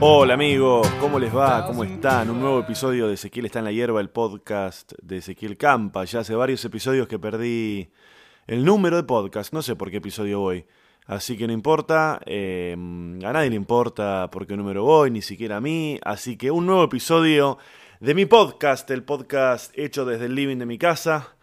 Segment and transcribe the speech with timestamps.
[0.00, 1.66] Hola amigos, ¿cómo les va?
[1.66, 2.30] ¿Cómo están?
[2.30, 6.04] Un nuevo episodio de Ezequiel está en la hierba, el podcast de Ezequiel Campa.
[6.06, 7.90] Ya hace varios episodios que perdí
[8.46, 10.64] el número de podcast, no sé por qué episodio voy.
[11.04, 15.58] Así que no importa, eh, a nadie le importa por qué número voy, ni siquiera
[15.58, 15.98] a mí.
[16.02, 17.58] Así que un nuevo episodio
[18.00, 21.36] de mi podcast, el podcast hecho desde el living de mi casa.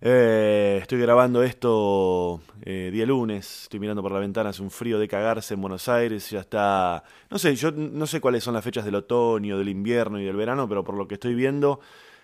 [0.00, 4.98] Eh, estoy grabando esto eh, día lunes, estoy mirando por la ventana, hace un frío
[4.98, 8.62] de cagarse en Buenos Aires, ya está, no sé, yo no sé cuáles son las
[8.62, 11.80] fechas del otoño, del invierno y del verano, pero por lo que estoy viendo,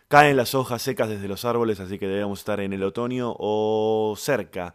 [0.09, 4.15] caen las hojas secas desde los árboles, así que debemos estar en el otoño o
[4.19, 4.75] cerca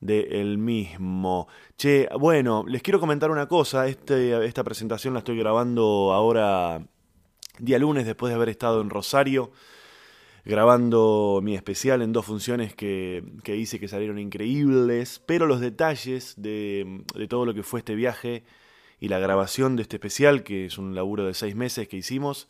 [0.00, 1.48] del mismo.
[1.76, 6.80] Che, bueno, les quiero comentar una cosa, este, esta presentación la estoy grabando ahora
[7.58, 9.50] día lunes después de haber estado en Rosario
[10.48, 16.32] grabando mi especial en dos funciones que, que hice que salieron increíbles, pero los detalles
[16.38, 18.44] de, de, todo lo que fue este viaje
[18.98, 22.48] y la grabación de este especial, que es un laburo de seis meses que hicimos,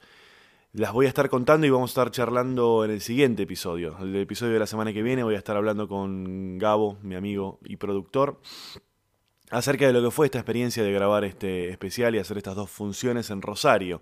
[0.72, 3.96] las voy a estar contando y vamos a estar charlando en el siguiente episodio.
[4.00, 7.58] El episodio de la semana que viene voy a estar hablando con Gabo, mi amigo
[7.64, 8.40] y productor,
[9.50, 12.70] acerca de lo que fue esta experiencia de grabar este especial y hacer estas dos
[12.70, 14.00] funciones en Rosario.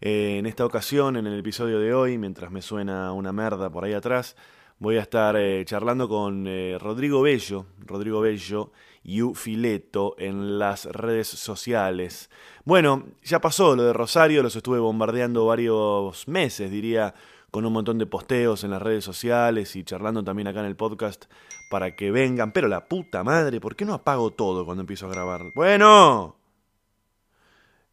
[0.00, 3.84] Eh, en esta ocasión, en el episodio de hoy, mientras me suena una merda por
[3.84, 4.36] ahí atrás,
[4.78, 8.70] voy a estar eh, charlando con eh, Rodrigo Bello, Rodrigo Bello
[9.02, 12.30] y Fileto en las redes sociales.
[12.64, 17.14] Bueno, ya pasó lo de Rosario, los estuve bombardeando varios meses, diría,
[17.50, 20.76] con un montón de posteos en las redes sociales y charlando también acá en el
[20.76, 21.24] podcast
[21.70, 22.52] para que vengan.
[22.52, 25.42] Pero la puta madre, ¿por qué no apago todo cuando empiezo a grabar?
[25.54, 26.36] Bueno.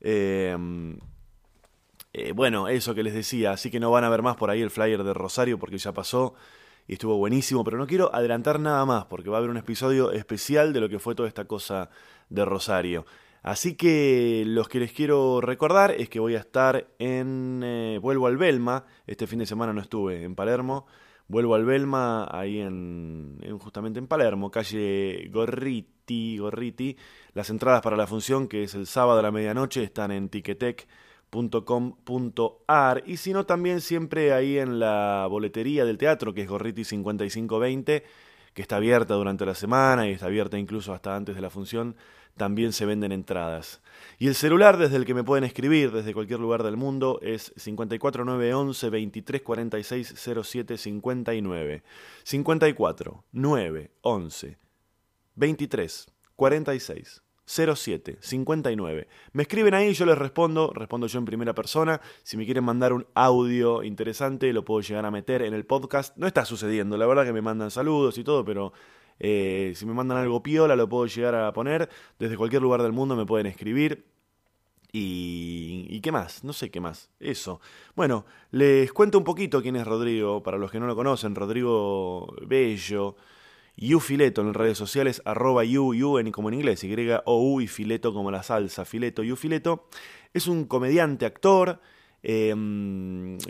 [0.02, 0.56] Eh,
[2.18, 4.62] eh, bueno, eso que les decía, así que no van a ver más por ahí
[4.62, 6.34] el flyer de Rosario porque ya pasó
[6.88, 10.14] y estuvo buenísimo, pero no quiero adelantar nada más porque va a haber un episodio
[10.14, 11.90] especial de lo que fue toda esta cosa
[12.30, 13.06] de Rosario.
[13.44, 17.62] Así que los que les quiero recordar es que voy a estar en...
[17.66, 20.88] Eh, vuelvo al Belma, este fin de semana no estuve en Palermo,
[21.28, 26.96] vuelvo al Belma ahí en, en justamente en Palermo, calle Gorriti, Gorriti.
[27.34, 30.88] Las entradas para la función, que es el sábado a la medianoche, están en Ticketek
[31.30, 36.84] .com.ar y si no también siempre ahí en la boletería del teatro que es Gorriti
[36.84, 38.04] 5520
[38.54, 41.96] que está abierta durante la semana y está abierta incluso hasta antes de la función
[42.38, 43.82] también se venden entradas.
[44.20, 47.54] Y el celular desde el que me pueden escribir desde cualquier lugar del mundo es
[47.58, 51.84] 54911 2346 07 59
[52.24, 54.58] 54 9 11
[55.36, 59.08] 23 46 07 59.
[59.34, 62.02] Me escriben ahí, yo les respondo, respondo yo en primera persona.
[62.24, 66.16] Si me quieren mandar un audio interesante, lo puedo llegar a meter en el podcast.
[66.18, 68.74] No está sucediendo, la verdad que me mandan saludos y todo, pero
[69.20, 71.90] eh, si me mandan algo piola, lo puedo llegar a poner.
[72.20, 74.06] Desde cualquier lugar del mundo me pueden escribir.
[74.92, 76.44] Y, ¿Y qué más?
[76.44, 77.10] No sé qué más.
[77.20, 77.60] Eso.
[77.96, 81.36] Bueno, les cuento un poquito quién es Rodrigo, para los que no lo conocen.
[81.36, 83.16] Rodrigo Bello.
[83.78, 88.14] You Fileto en redes sociales, arroba You, You en, como en inglés, Y-O-U y Fileto
[88.14, 89.88] como la salsa, Fileto, Fileto.
[90.34, 91.82] Es un comediante, actor.
[92.24, 92.54] Eh,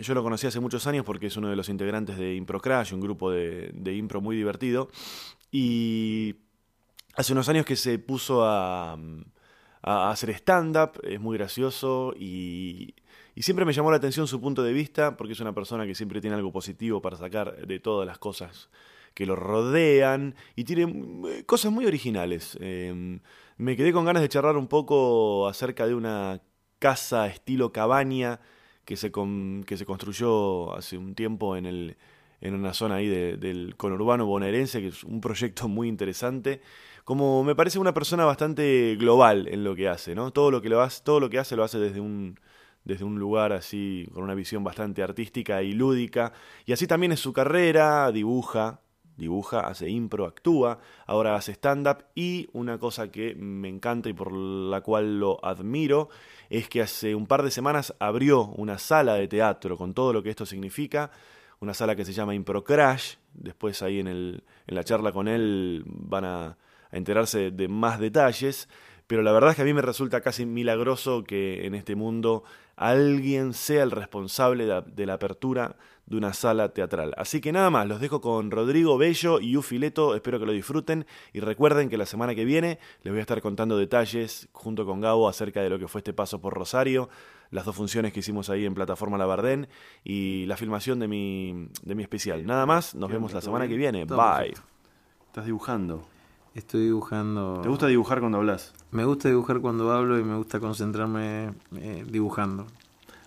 [0.00, 2.92] yo lo conocí hace muchos años porque es uno de los integrantes de Impro Crash,
[2.92, 4.88] un grupo de, de impro muy divertido.
[5.50, 6.36] Y
[7.14, 8.98] hace unos años que se puso a,
[9.82, 12.94] a hacer stand-up, es muy gracioso y,
[13.36, 15.94] y siempre me llamó la atención su punto de vista porque es una persona que
[15.94, 18.68] siempre tiene algo positivo para sacar de todas las cosas
[19.16, 22.58] que lo rodean y tiene cosas muy originales.
[22.60, 23.18] Eh,
[23.56, 26.42] me quedé con ganas de charlar un poco acerca de una
[26.78, 28.40] casa estilo cabaña
[28.84, 31.96] que se, que se construyó hace un tiempo en, el,
[32.42, 36.60] en una zona ahí de, del conurbano bonaerense, que es un proyecto muy interesante.
[37.04, 40.30] Como me parece una persona bastante global en lo que hace, ¿no?
[40.30, 42.38] Todo lo que, lo hace, todo lo que hace lo hace desde un,
[42.84, 46.34] desde un lugar así, con una visión bastante artística y lúdica.
[46.66, 48.82] Y así también es su carrera, dibuja,
[49.16, 54.32] dibuja, hace impro, actúa, ahora hace stand-up y una cosa que me encanta y por
[54.32, 56.08] la cual lo admiro
[56.50, 60.22] es que hace un par de semanas abrió una sala de teatro con todo lo
[60.22, 61.10] que esto significa,
[61.60, 65.28] una sala que se llama Impro Crash, después ahí en, el, en la charla con
[65.28, 66.56] él van a, a
[66.96, 68.68] enterarse de más detalles,
[69.06, 72.44] pero la verdad es que a mí me resulta casi milagroso que en este mundo
[72.76, 75.76] alguien sea el responsable de la apertura
[76.06, 77.14] de una sala teatral.
[77.16, 81.06] Así que nada más, los dejo con Rodrigo Bello y Ufileto, espero que lo disfruten
[81.32, 85.00] y recuerden que la semana que viene les voy a estar contando detalles junto con
[85.00, 87.08] Gabo acerca de lo que fue este paso por Rosario,
[87.50, 89.68] las dos funciones que hicimos ahí en Plataforma Labardén
[90.04, 92.46] y la filmación de mi, de mi especial.
[92.46, 94.04] Nada más, nos vemos la semana que viene.
[94.04, 94.54] Bye.
[95.26, 96.15] Estás dibujando.
[96.56, 97.60] Estoy dibujando.
[97.62, 98.72] ¿Te gusta dibujar cuando hablas?
[98.90, 102.66] Me gusta dibujar cuando hablo y me gusta concentrarme eh, dibujando.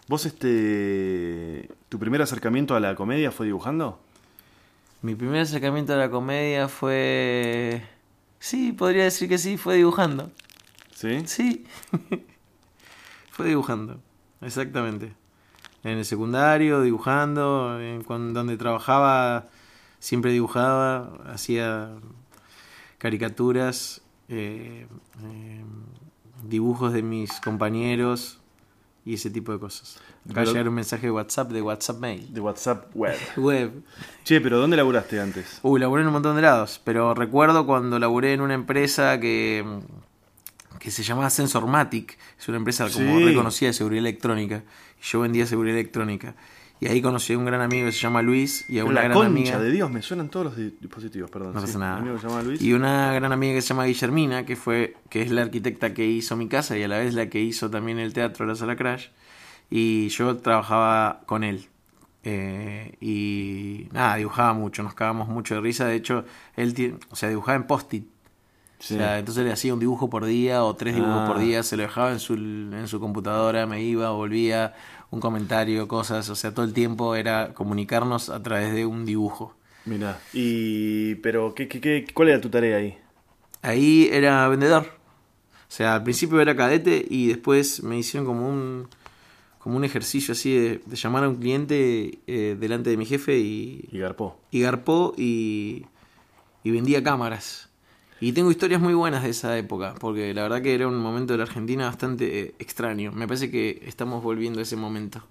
[0.08, 4.00] ¿Vos este tu primer acercamiento a la comedia fue dibujando?
[5.04, 7.84] Mi primer acercamiento a la comedia fue.
[8.40, 10.32] Sí, podría decir que sí, fue dibujando.
[10.96, 11.22] ¿Sí?
[11.28, 11.66] Sí.
[13.30, 14.00] fue dibujando,
[14.42, 15.14] exactamente.
[15.84, 19.48] En el secundario, dibujando, en cuan- donde trabajaba,
[20.00, 21.92] siempre dibujaba, hacía
[23.00, 24.86] caricaturas, eh,
[25.24, 25.64] eh,
[26.48, 28.40] dibujos de mis compañeros
[29.06, 29.98] y ese tipo de cosas.
[30.30, 32.32] Acaba de llegar un mensaje de WhatsApp, de WhatsApp Mail.
[32.34, 33.18] De WhatsApp web.
[33.38, 33.82] Web.
[34.24, 35.60] Che, pero ¿dónde laburaste antes?
[35.64, 39.66] Uy, laburé en un montón de lados, pero recuerdo cuando laburé en una empresa que,
[40.78, 43.26] que se llamaba Sensormatic, es una empresa como Sí.
[43.26, 44.64] reconocida de seguridad electrónica,
[45.02, 46.36] y yo vendía seguridad electrónica.
[46.82, 49.02] Y ahí conocí a un gran amigo que se llama Luis y a una la
[49.04, 49.60] gran concha amiga.
[49.60, 51.54] de Dios, me suenan todos los di- dispositivos, perdón.
[51.54, 51.66] No sí.
[51.68, 51.94] pasa nada.
[51.96, 52.62] Un amigo que se llama Luis.
[52.62, 56.06] Y una gran amiga que se llama Guillermina, que fue que es la arquitecta que
[56.06, 58.76] hizo mi casa y a la vez la que hizo también el teatro la sala
[58.78, 59.08] Crash.
[59.70, 61.68] Y yo trabajaba con él.
[62.24, 65.86] Eh, y nada, dibujaba mucho, nos cagábamos mucho de risa.
[65.86, 66.26] De hecho,
[66.56, 68.06] él o sea, dibujaba en post-it.
[68.80, 68.96] Sí.
[68.96, 71.28] O sea, entonces le hacía un dibujo por día o tres dibujos Ah.
[71.28, 74.74] por día, se lo dejaba en su, en su computadora, me iba, volvía,
[75.12, 76.30] un comentario, cosas.
[76.30, 79.54] O sea, todo el tiempo era comunicarnos a través de un dibujo.
[79.86, 82.98] Mira, y pero ¿qué, qué, qué, ¿cuál era tu tarea ahí?
[83.62, 84.84] Ahí era vendedor.
[84.84, 88.88] O sea, al principio era cadete y después me hicieron como un
[89.60, 93.38] como un ejercicio así de, de llamar a un cliente eh, delante de mi jefe
[93.40, 94.40] y, Y Garpó.
[94.52, 95.86] y garpó y,
[96.64, 97.69] y vendía cámaras.
[98.22, 101.34] Y tengo historias muy buenas de esa época, porque la verdad que era un momento
[101.34, 103.12] de la Argentina bastante eh, extraño.
[103.14, 105.24] Me parece que estamos volviendo a ese momento.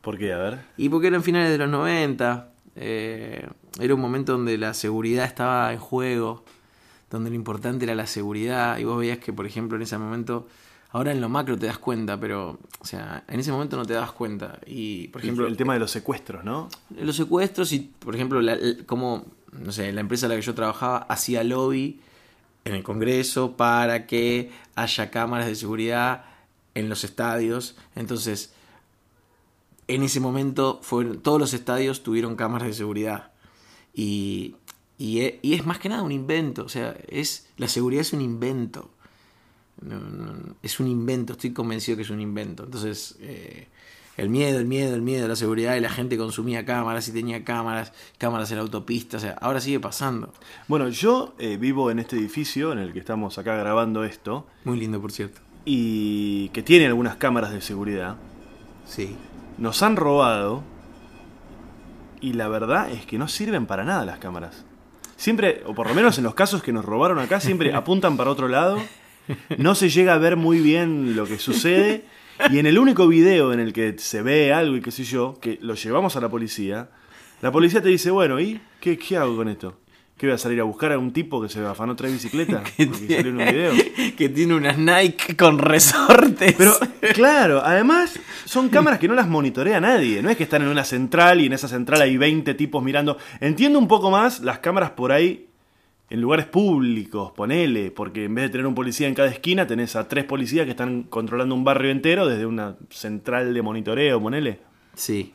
[0.00, 0.32] ¿Por qué?
[0.32, 0.60] A ver.
[0.78, 3.46] Y porque eran finales de los 90, eh,
[3.78, 6.44] era un momento donde la seguridad estaba en juego,
[7.10, 10.48] donde lo importante era la seguridad, y vos veías que, por ejemplo, en ese momento,
[10.92, 13.92] ahora en lo macro te das cuenta, pero, o sea, en ese momento no te
[13.92, 14.58] das cuenta.
[14.66, 16.68] Y, por ejemplo, el tema de los secuestros, ¿no?
[16.98, 20.42] los secuestros y, por ejemplo, la- la- como, no sé, la empresa en la que
[20.42, 22.00] yo trabajaba hacía lobby
[22.64, 26.24] en el Congreso para que haya cámaras de seguridad
[26.74, 27.76] en los estadios.
[27.94, 28.52] Entonces,
[29.88, 33.32] en ese momento fueron, todos los estadios tuvieron cámaras de seguridad.
[33.94, 34.54] Y,
[34.98, 36.64] y, e- es más que nada un invento.
[36.64, 38.90] O sea, es, la seguridad es un invento.
[40.62, 42.64] Es un invento, estoy convencido que es un invento.
[42.64, 43.66] Entonces, eh,
[44.20, 47.42] el miedo, el miedo, el miedo, la seguridad y la gente consumía cámaras y tenía
[47.42, 49.16] cámaras, cámaras en la autopista.
[49.16, 50.30] O sea, ahora sigue pasando.
[50.68, 54.78] Bueno, yo eh, vivo en este edificio en el que estamos acá grabando esto Muy
[54.78, 55.40] lindo, por cierto.
[55.64, 58.16] y que tiene algunas cámaras de seguridad.
[58.84, 59.16] Sí.
[59.56, 60.62] Nos han robado
[62.20, 64.66] y la verdad es que no sirven para nada las cámaras.
[65.16, 68.30] Siempre, o por lo menos en los casos que nos robaron acá, siempre apuntan para
[68.30, 68.76] otro lado.
[69.56, 72.04] No se llega a ver muy bien lo que sucede.
[72.50, 75.38] Y en el único video en el que se ve algo y qué sé yo,
[75.40, 76.90] que lo llevamos a la policía,
[77.42, 79.78] la policía te dice, bueno, ¿y qué, qué hago con esto?
[80.16, 82.62] ¿Qué voy a salir a buscar a un tipo que se afanó tres bicicletas?
[82.76, 83.72] Salió en un video.
[84.18, 86.54] que tiene unas Nike con resortes.
[86.58, 86.74] Pero,
[87.14, 90.22] claro, además son cámaras que no las monitorea nadie.
[90.22, 93.16] No es que están en una central y en esa central hay 20 tipos mirando.
[93.40, 95.49] Entiendo un poco más las cámaras por ahí
[96.10, 99.94] en lugares públicos, ponele, porque en vez de tener un policía en cada esquina, tenés
[99.94, 104.58] a tres policías que están controlando un barrio entero desde una central de monitoreo, ponele.
[104.94, 105.32] Sí.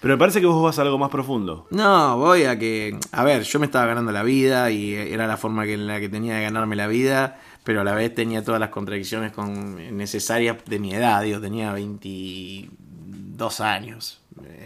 [0.00, 1.68] Pero me parece que vos vas a algo más profundo.
[1.70, 2.98] No, voy a que.
[3.12, 6.00] A ver, yo me estaba ganando la vida y era la forma que, en la
[6.00, 9.96] que tenía de ganarme la vida, pero a la vez tenía todas las contradicciones con,
[9.96, 11.22] necesarias de mi edad.
[11.22, 14.20] Digo, tenía 22 años.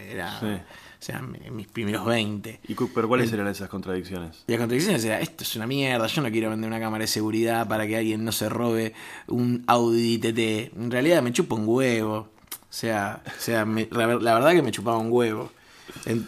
[0.09, 0.39] Era.
[0.39, 0.47] Sí.
[1.01, 2.59] O sea, mi- mis primeros 20.
[2.67, 4.43] ¿Y pero cuáles eran esas contradicciones?
[4.47, 7.07] Y la contradicción era, esto es una mierda, yo no quiero vender una cámara de
[7.07, 8.93] seguridad para que alguien no se robe
[9.27, 10.71] un Audi TT.
[10.77, 12.17] En realidad me chupa un huevo.
[12.17, 12.27] O
[12.73, 15.51] sea, o sea me- la, ver- la verdad que me chupaba un huevo.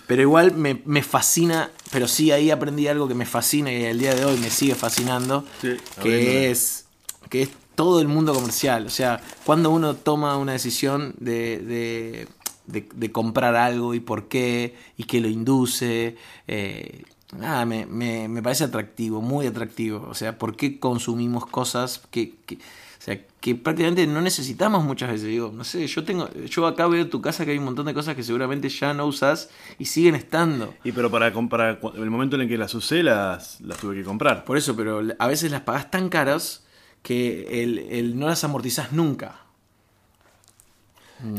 [0.07, 3.99] Pero igual me, me fascina, pero sí ahí aprendí algo que me fascina y el
[3.99, 6.85] día de hoy me sigue fascinando, Sí, que es,
[7.29, 8.87] que es todo el mundo comercial.
[8.87, 12.27] O sea, cuando uno toma una decisión de, de,
[12.67, 16.15] de- de comprar algo y por qué, y qué lo induce,
[16.47, 17.03] eh,
[17.37, 20.05] nada, me, me- me parece atractivo, muy atractivo.
[20.09, 25.11] O sea, ¿por qué consumimos cosas que, que- o sea, que prácticamente no necesitamos muchas
[25.11, 25.27] veces?
[25.27, 27.93] Digo, no sé, yo tengo, yo acá veo tu casa que hay un montón de
[27.93, 30.73] cosas que seguramente ya no usas y siguen estando.
[30.85, 34.03] Y pero para comprar, el momento en el que las usé, las, las tuve que
[34.05, 34.45] comprar.
[34.45, 36.63] Por eso, pero a veces las pagas tan caras
[37.01, 39.41] que el, el no las amortizás nunca.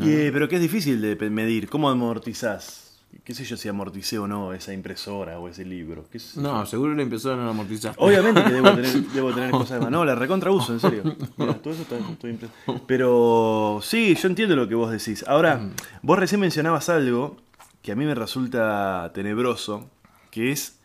[0.03, 1.69] Y, eh, pero que es difícil de medir.
[1.69, 2.81] ¿Cómo amortizás?
[3.23, 6.05] ¿Qué sé yo si amorticé o no esa impresora o ese libro?
[6.11, 7.97] ¿Qué sé- No, seguro la impresora no la amortizaste.
[8.03, 9.91] Obviamente que debo tener, debo tener cosas de más.
[9.91, 11.03] No, la recontra uso, en serio.
[11.37, 11.97] Mira, todo eso está,
[12.29, 15.25] impres- Pero sí, yo entiendo lo que vos decís.
[15.29, 15.71] Ahora,
[16.03, 17.37] vos recién mencionabas algo
[17.83, 19.88] que a mí me resulta tenebroso,
[20.31, 20.79] que es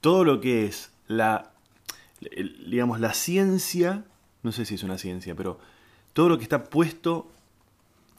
[0.00, 1.50] todo lo que es la,
[2.68, 4.04] digamos, la ciencia,
[4.42, 5.58] no sé si es una ciencia, pero
[6.12, 7.30] todo lo que está puesto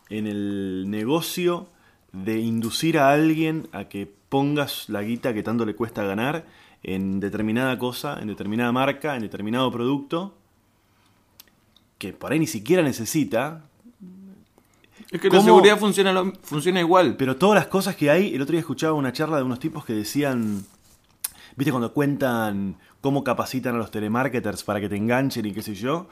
[0.09, 1.67] en el negocio
[2.13, 6.45] de inducir a alguien a que pongas la guita que tanto le cuesta ganar
[6.83, 10.33] en determinada cosa, en determinada marca, en determinado producto,
[11.97, 13.63] que por ahí ni siquiera necesita,
[15.11, 15.39] Es que ¿Cómo?
[15.41, 17.15] la seguridad funciona, funciona igual.
[17.17, 19.85] pero todas las cosas que hay, el otro día escuchaba una charla de unos tipos
[19.85, 20.65] que decían,
[21.57, 25.75] viste cuando cuentan cómo capacitan a los telemarketers para que te enganchen y qué sé
[25.75, 26.07] yo,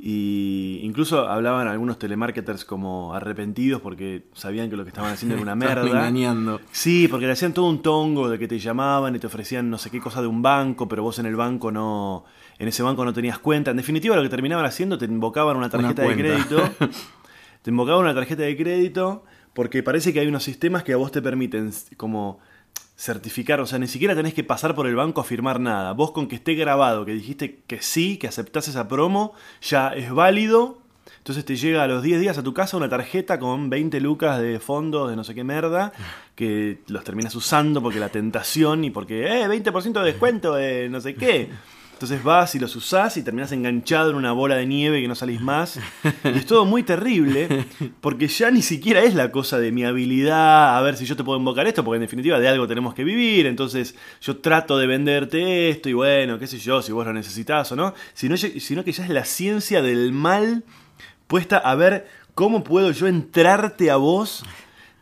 [0.00, 5.42] y incluso hablaban algunos telemarketers como arrepentidos porque sabían que lo que estaban haciendo era
[5.42, 5.86] una merda.
[5.86, 6.60] engañando.
[6.70, 9.76] Sí, porque le hacían todo un tongo de que te llamaban y te ofrecían no
[9.76, 12.24] sé qué cosa de un banco, pero vos en el banco no,
[12.58, 13.72] en ese banco no tenías cuenta.
[13.72, 16.62] En definitiva, lo que terminaban haciendo, te invocaban una tarjeta de crédito.
[17.62, 21.10] te invocaban una tarjeta de crédito porque parece que hay unos sistemas que a vos
[21.10, 22.38] te permiten como
[22.98, 25.92] certificar, o sea, ni siquiera tenés que pasar por el banco a firmar nada.
[25.92, 30.10] Vos con que esté grabado, que dijiste que sí, que aceptás esa promo, ya es
[30.10, 30.78] válido.
[31.18, 34.40] Entonces te llega a los 10 días a tu casa una tarjeta con 20 lucas
[34.40, 35.92] de fondos de no sé qué merda,
[36.34, 41.00] que los terminas usando porque la tentación y porque, eh, 20% de descuento de no
[41.00, 41.50] sé qué.
[41.98, 45.16] Entonces vas y los usás y terminas enganchado en una bola de nieve que no
[45.16, 45.80] salís más.
[46.22, 47.66] Y es todo muy terrible
[48.00, 51.24] porque ya ni siquiera es la cosa de mi habilidad, a ver si yo te
[51.24, 53.46] puedo invocar esto, porque en definitiva de algo tenemos que vivir.
[53.46, 57.72] Entonces yo trato de venderte esto y bueno, qué sé yo, si vos lo necesitas
[57.72, 57.94] o no.
[58.14, 60.62] Sino, sino que ya es la ciencia del mal
[61.26, 64.44] puesta a ver cómo puedo yo entrarte a vos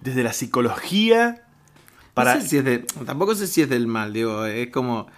[0.00, 1.42] desde la psicología
[2.14, 2.36] para...
[2.36, 5.08] No sé si es de- tampoco sé si es del mal, digo, es como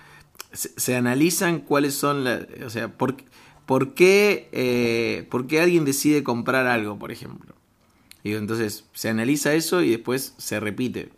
[0.52, 3.16] se, analizan cuáles son las, o sea, por,
[3.66, 7.54] por qué eh, por qué alguien decide comprar algo, por ejemplo.
[8.24, 11.10] Digo, entonces se analiza eso y después se repite.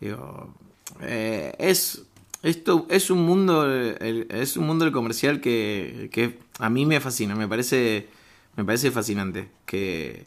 [0.00, 0.54] Digo,
[1.02, 2.02] eh, es
[2.42, 7.34] esto es un mundo es un mundo del comercial que, que a mí me fascina,
[7.34, 8.08] me parece
[8.56, 10.26] me parece fascinante que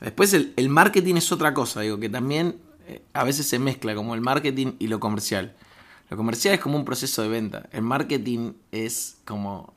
[0.00, 2.56] Después el, el marketing es otra cosa, digo, que también
[2.88, 5.54] eh, a veces se mezcla como el marketing y lo comercial.
[6.10, 7.68] Lo comercial es como un proceso de venta.
[7.72, 9.72] El marketing es como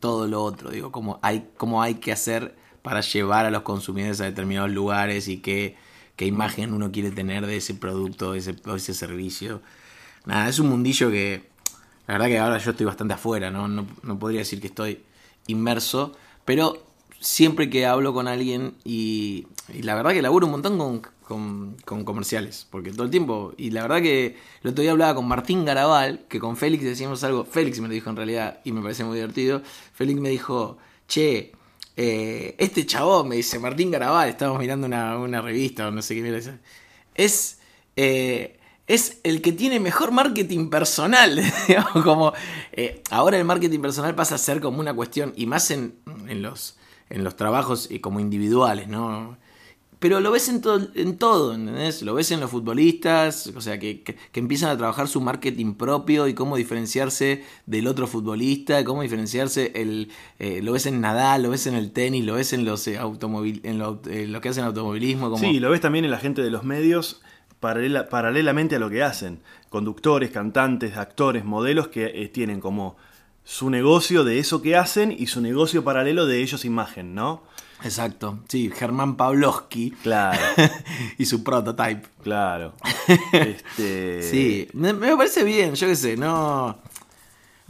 [0.00, 1.46] todo lo otro, digo, como hay,
[1.80, 5.76] hay que hacer para llevar a los consumidores a determinados lugares y qué,
[6.16, 9.62] qué imagen uno quiere tener de ese producto, de ese, ese servicio.
[10.26, 11.48] Nada, es un mundillo que
[12.06, 13.68] la verdad que ahora yo estoy bastante afuera, ¿no?
[13.68, 15.02] No, no podría decir que estoy
[15.46, 16.14] inmerso,
[16.44, 16.82] pero
[17.20, 21.76] siempre que hablo con alguien y, y la verdad que laburo un montón con, con-
[22.04, 25.64] comerciales, porque todo el tiempo, y la verdad que el otro día hablaba con Martín
[25.64, 29.04] Garabal, que con Félix decíamos algo, Félix me lo dijo en realidad y me parece
[29.04, 29.62] muy divertido,
[29.94, 30.78] Félix me dijo,
[31.08, 31.52] che,
[31.96, 36.22] eh, este chabón, me dice Martín Garabal, estábamos mirando una, revista o no sé qué
[36.22, 36.38] mira,
[37.14, 37.58] es...
[37.96, 41.40] eh, es el que tiene mejor marketing personal.
[42.04, 42.34] como
[42.72, 45.94] eh, ahora el marketing personal pasa a ser como una cuestión, y más en,
[46.28, 46.76] en los,
[47.08, 49.38] en los trabajos como individuales, ¿no?
[50.04, 52.02] Pero lo ves en todo, en todo, ¿entendés?
[52.02, 56.28] Lo ves en los futbolistas, o sea, que, que- empiezan a trabajar su marketing propio
[56.28, 61.48] y cómo diferenciarse del otro futbolista, cómo diferenciarse, el, eh, lo ves en Nadal, lo
[61.48, 62.98] ves en el tenis, lo ves en los eh,
[63.62, 63.80] en
[64.10, 65.38] eh, lo que hacen automovilismo, como...
[65.42, 67.22] Sí, lo ves también en la gente de los medios
[67.62, 69.40] paralela- paralelamente a lo que hacen.
[69.70, 72.96] Conductores, cantantes, actores, modelos que eh, tienen como
[73.42, 77.42] su negocio de eso que hacen y su negocio paralelo de ellos imagen, ¿no?
[77.84, 80.40] Exacto, sí, Germán Pavlovsky Claro,
[81.18, 82.08] y su prototype.
[82.22, 82.72] claro.
[83.32, 86.78] Este, Sí, me, me parece bien, yo qué sé, no...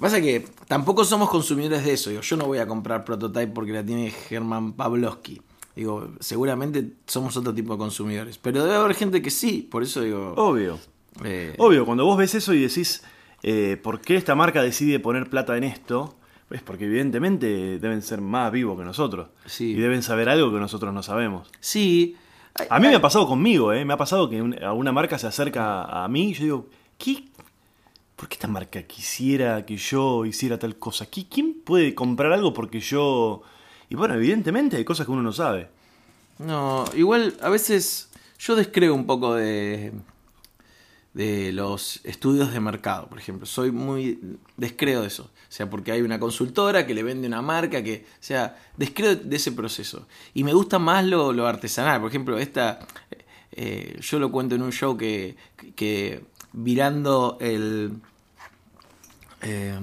[0.01, 3.73] Pasa que tampoco somos consumidores de eso, digo, yo no voy a comprar prototype porque
[3.73, 5.41] la tiene Germán Pavlovsky.
[5.77, 10.01] Digo, seguramente somos otro tipo de consumidores, pero debe haber gente que sí, por eso
[10.01, 10.35] digo...
[10.37, 10.79] Obvio.
[11.25, 13.03] eh, Obvio, cuando vos ves eso y decís,
[13.43, 16.17] eh, ¿por qué esta marca decide poner plata en esto?
[16.55, 19.29] Es porque evidentemente deben ser más vivos que nosotros.
[19.47, 19.73] Sí.
[19.73, 21.49] Y deben saber algo que nosotros no sabemos.
[21.61, 22.17] sí.
[22.57, 23.85] Ay, A mí me ha pasado conmigo, ¿eh?
[23.85, 26.67] Me ha pasado que un- a una marca se acerca a mí y yo digo,
[26.99, 27.25] ¿qué?
[28.15, 31.11] ¿Por qué esta marca quisiera que yo hiciera tal cosa?
[31.11, 33.43] ¿Qui- ¿Quién puede comprar algo porque yo...?
[33.91, 35.67] Y bueno, evidentemente hay cosas que uno no sabe.
[36.39, 38.09] No, igual a veces
[38.39, 39.93] yo descreo un poco de,
[41.13, 43.47] de los estudios de mercado, por ejemplo.
[43.47, 44.21] Soy muy
[44.57, 45.29] descreo de eso.
[45.55, 48.05] O sea, porque hay una consultora que le vende una marca que.
[48.15, 50.09] O sea, descreo de ese proceso.
[50.35, 52.01] Y me gusta más lo, lo artesanal.
[52.01, 52.81] Por ejemplo, esta.
[53.53, 55.37] eh, yo lo cuento en un show que.
[55.77, 57.93] que virando el.
[59.43, 59.79] eh,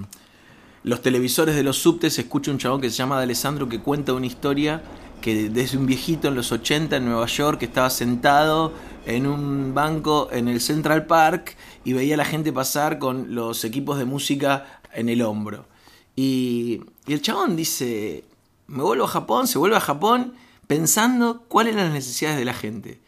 [0.84, 4.12] los televisores de los subtes se escucha un chabón que se llama Alessandro que cuenta
[4.12, 4.84] una historia
[5.22, 8.74] que desde un viejito en los 80 en Nueva York que estaba sentado
[9.06, 13.63] en un banco en el Central Park y veía a la gente pasar con los
[13.63, 15.66] equipos de música en el hombro.
[16.16, 18.26] Y, y el chabón dice,
[18.68, 20.34] me vuelvo a Japón, se vuelve a Japón
[20.68, 23.00] pensando cuáles eran las necesidades de la gente.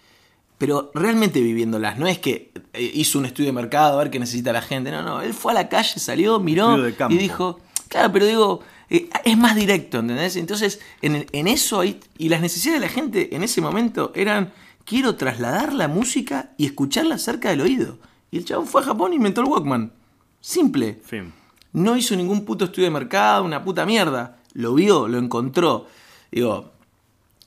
[0.57, 4.19] Pero realmente viviéndolas, no es que eh, hizo un estudio de mercado a ver qué
[4.19, 8.11] necesita la gente, no, no, él fue a la calle, salió, miró y dijo, claro,
[8.11, 10.35] pero digo, eh, es más directo, ¿entendés?
[10.35, 14.53] Entonces, en, eso hay, y las necesidades de la gente en ese momento eran,
[14.85, 17.97] quiero trasladar la música y escucharla cerca del oído.
[18.29, 19.93] Y el chabón fue a Japón y inventó el Walkman.
[20.41, 20.99] Simple.
[21.05, 21.33] Fin.
[21.73, 24.37] No hizo ningún puto estudio de mercado, una puta mierda.
[24.53, 25.87] Lo vio, lo encontró.
[26.31, 26.71] Digo,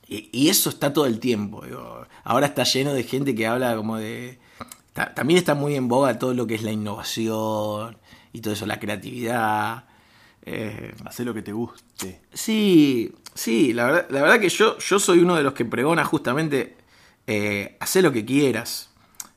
[0.08, 1.64] y, y eso está todo el tiempo.
[1.64, 2.06] digo.
[2.24, 4.38] Ahora está lleno de gente que habla como de...
[4.92, 7.96] ta- también está muy en boga todo lo que es la innovación
[8.32, 9.84] y todo eso, la creatividad.
[10.44, 12.20] Eh, Hacé lo que te guste.
[12.32, 16.04] Sí, sí, la verdad, la verdad que yo, yo soy uno de los que pregona
[16.04, 16.76] justamente
[17.26, 18.90] eh, hacer lo que quieras.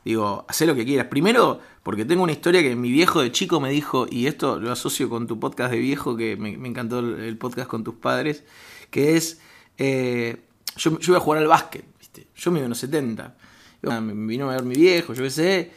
[0.05, 1.07] Digo, hacer lo que quieras.
[1.07, 4.71] Primero, porque tengo una historia que mi viejo de chico me dijo, y esto lo
[4.71, 8.43] asocio con tu podcast de viejo, que me, encantó el, podcast con tus padres,
[8.91, 9.39] que es,
[9.77, 10.37] eh,
[10.77, 12.27] yo, iba a jugar al básquet, ¿viste?
[12.35, 13.35] Yo me iba en los 70.
[13.83, 15.71] Iba- Me vino a ver mi viejo, yo qué sé.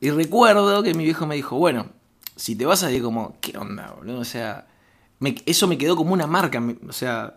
[0.00, 1.86] Y recuerdo que mi viejo me dijo, bueno,
[2.36, 4.20] si te vas a ir como, ¿qué onda, boludo?
[4.20, 4.66] O sea,
[5.46, 6.62] eso me quedó como una marca.
[6.88, 7.36] o sea,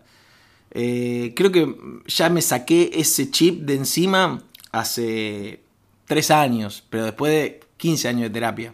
[0.71, 1.75] eh, creo que
[2.07, 5.61] ya me saqué ese chip de encima hace
[6.05, 8.73] tres años, pero después de 15 años de terapia.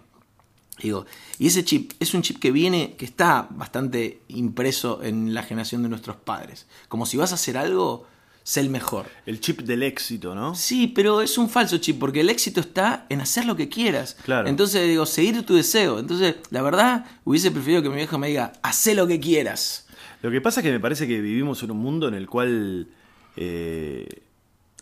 [0.81, 1.05] Digo,
[1.37, 5.83] y ese chip es un chip que viene, que está bastante impreso en la generación
[5.83, 6.67] de nuestros padres.
[6.87, 8.07] Como si vas a hacer algo,
[8.43, 9.05] sé el mejor.
[9.25, 10.55] El chip del éxito, ¿no?
[10.55, 14.17] Sí, pero es un falso chip, porque el éxito está en hacer lo que quieras.
[14.23, 14.49] Claro.
[14.49, 15.99] Entonces, digo, seguir tu deseo.
[15.99, 19.87] Entonces, la verdad, hubiese preferido que mi viejo me diga, haz lo que quieras.
[20.23, 22.87] Lo que pasa es que me parece que vivimos en un mundo en el cual
[23.35, 24.23] eh,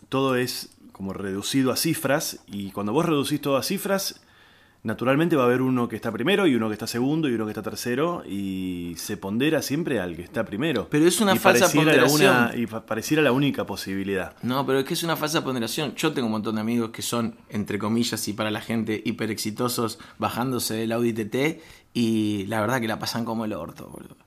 [0.08, 4.22] todo es como reducido a cifras y cuando vos reducís todo a cifras,
[4.84, 7.46] naturalmente va a haber uno que está primero y uno que está segundo y uno
[7.46, 10.88] que está tercero y se pondera siempre al que está primero.
[10.90, 12.36] Pero es una Y falsa ponderación.
[12.36, 14.36] una- y pa- pareciera la única posibilidad.
[14.42, 15.94] No, pero es que es una falsa ponderación.
[15.96, 19.30] Yo tengo un montón de amigos que son, entre comillas, y para la gente, hiper
[19.30, 21.62] exitosos, bajándose del Audi TT
[21.94, 24.18] y la verdad que la pasan como el orto, boludo.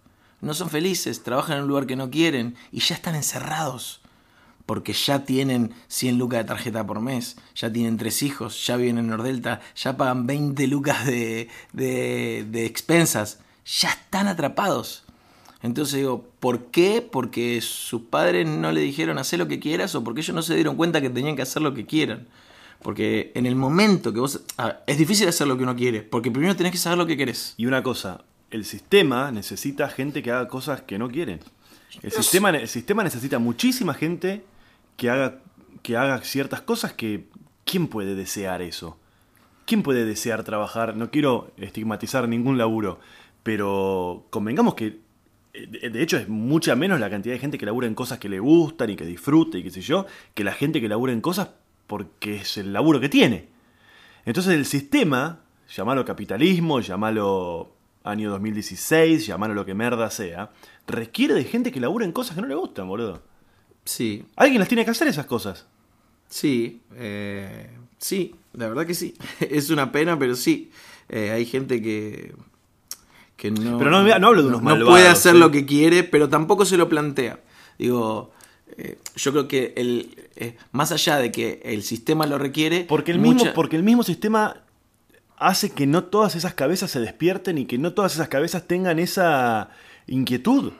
[0.41, 4.03] No son felices, trabajan en un lugar que no quieren y ya están encerrados.
[4.67, 8.99] Porque ya tienen 100 lucas de tarjeta por mes, ya tienen tres hijos, ya viven
[8.99, 15.05] en Nordelta, ya pagan 20 lucas de, de, de expensas, ya están atrapados.
[15.65, 17.01] Entonces digo, ¿por qué?
[17.01, 20.55] Porque sus padres no le dijeron hacer lo que quieras o porque ellos no se
[20.55, 22.27] dieron cuenta que tenían que hacer lo que quieran.
[22.83, 24.43] Porque en el momento que vos...
[24.59, 27.17] ver, es difícil hacer lo que uno quiere, porque primero tenés que saber lo que
[27.17, 27.55] querés.
[27.57, 31.41] Y una cosa, el sistema necesita gente que haga cosas que no quieren.
[32.03, 34.45] El sistema, el sistema necesita muchísima gente
[34.97, 35.41] que haga,
[35.83, 37.29] que haga ciertas cosas que...
[37.65, 38.99] ¿Quién puede desear eso?
[39.65, 40.97] ¿Quién puede desear trabajar?
[40.97, 43.01] No quiero estigmatizar ningún laburo,
[43.43, 45.01] pero convengamos que
[45.55, 48.29] eh, de hecho es mucha menos la cantidad de gente que labura en cosas que
[48.29, 51.21] le gustan y que disfrute y qué sé yo, que la gente que labura en
[51.21, 51.51] cosas
[51.87, 53.49] porque es el laburo que tiene.
[54.25, 55.41] Entonces el sistema,
[55.75, 60.51] llamalo capitalismo, llamalo año 2016, llamalo lo que merda sea,
[60.87, 63.23] requiere de gente que labura en cosas que no le gustan, boludo.
[63.85, 65.67] Sí, Alguien las tiene que hacer esas cosas.
[66.29, 67.69] sí, eh,
[67.99, 69.15] sí, la verdad que sí.
[69.41, 70.71] es una pena, pero sí.
[71.09, 72.35] Eh, hay gente que...
[73.37, 75.39] Que no, Pero no- no hablo de unos no malvados, puede hacer ¿eh?
[75.39, 77.41] lo que quiere, pero tampoco se lo plantea.
[77.79, 78.33] Digo,
[78.79, 83.11] eh, yo creo que el, eh, más allá de que el sistema lo requiere, Porque
[83.11, 84.63] el, mucha- mismo, porque el mismo sistema
[85.37, 88.99] hace que no todas esas cabezas se despierten y que no todas esas cabezas tengan
[89.01, 89.69] esa
[90.07, 90.73] inquietud.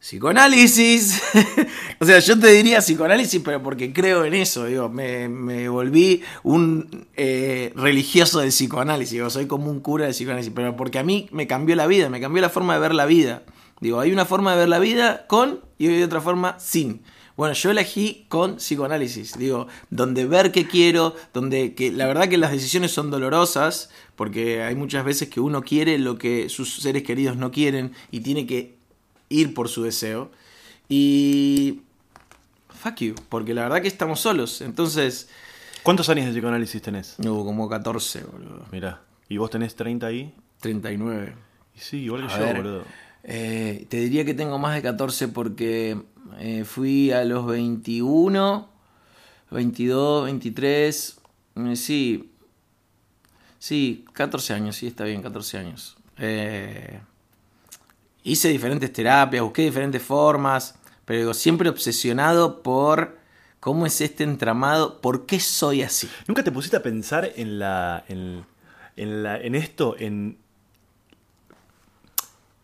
[0.00, 1.20] Psicoanálisis.
[2.00, 4.66] o sea, yo te diría psicoanálisis, pero porque creo en eso.
[4.66, 9.12] Digo, me, me volví un eh, religioso del psicoanálisis.
[9.12, 10.52] Digo, soy como un cura del psicoanálisis.
[10.54, 13.06] Pero porque a mí me cambió la vida, me cambió la forma de ver la
[13.06, 13.42] vida.
[13.80, 17.02] Digo, hay una forma de ver la vida con y hay otra forma sin.
[17.36, 22.36] Bueno, yo elegí con psicoanálisis, digo, donde ver qué quiero, donde que la verdad que
[22.36, 27.04] las decisiones son dolorosas, porque hay muchas veces que uno quiere lo que sus seres
[27.04, 28.77] queridos no quieren y tiene que
[29.28, 30.30] ir por su deseo.
[30.88, 31.80] Y.
[32.70, 34.60] Fuck you, porque la verdad que estamos solos.
[34.60, 35.28] Entonces.
[35.82, 37.16] ¿Cuántos años de psicoanálisis tenés?
[37.18, 38.66] Hubo como 14, boludo.
[38.72, 39.00] Mirá.
[39.28, 40.34] ¿Y vos tenés 30 ahí?
[40.60, 41.34] 39.
[41.76, 42.84] Y sí, igual que A yo, ver, boludo.
[43.24, 46.00] eh, te diría que tengo más de 14 porque
[46.38, 48.68] eh, fui a los 21,
[49.50, 51.20] 22, 23.
[51.56, 52.30] eh, sí,
[53.58, 55.96] sí, 14 años, sí, está bien, 14 años.
[56.18, 57.00] Eh,
[58.28, 63.18] hice diferentes terapias, busqué diferentes formas, pero digo, siempre obsesionado por
[63.60, 66.08] cómo es este entramado, por qué soy así.
[66.26, 68.04] ¿Nunca te pusiste a pensar en la.
[68.08, 68.44] en,
[68.96, 70.36] en la, en esto, en.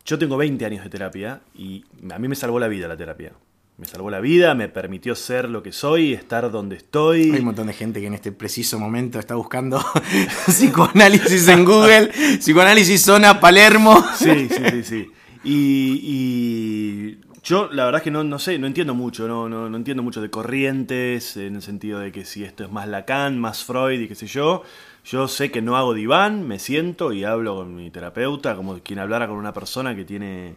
[0.05, 3.33] Yo tengo 20 años de terapia y a mí me salvó la vida la terapia.
[3.77, 7.33] Me salvó la vida, me permitió ser lo que soy, estar donde estoy.
[7.33, 9.85] Hay un montón de gente que en este preciso momento está buscando
[10.46, 14.05] psicoanálisis en Google, psicoanálisis zona Palermo.
[14.16, 15.12] Sí, sí, sí, sí.
[15.44, 19.68] Y, y yo la verdad es que no, no sé, no entiendo mucho, no, no,
[19.68, 23.38] no entiendo mucho de corrientes, en el sentido de que si esto es más Lacan,
[23.38, 24.62] más Freud y qué sé yo.
[25.04, 28.98] Yo sé que no hago diván, me siento y hablo con mi terapeuta como quien
[28.98, 30.57] hablara con una persona que tiene,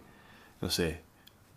[0.61, 1.01] no sé,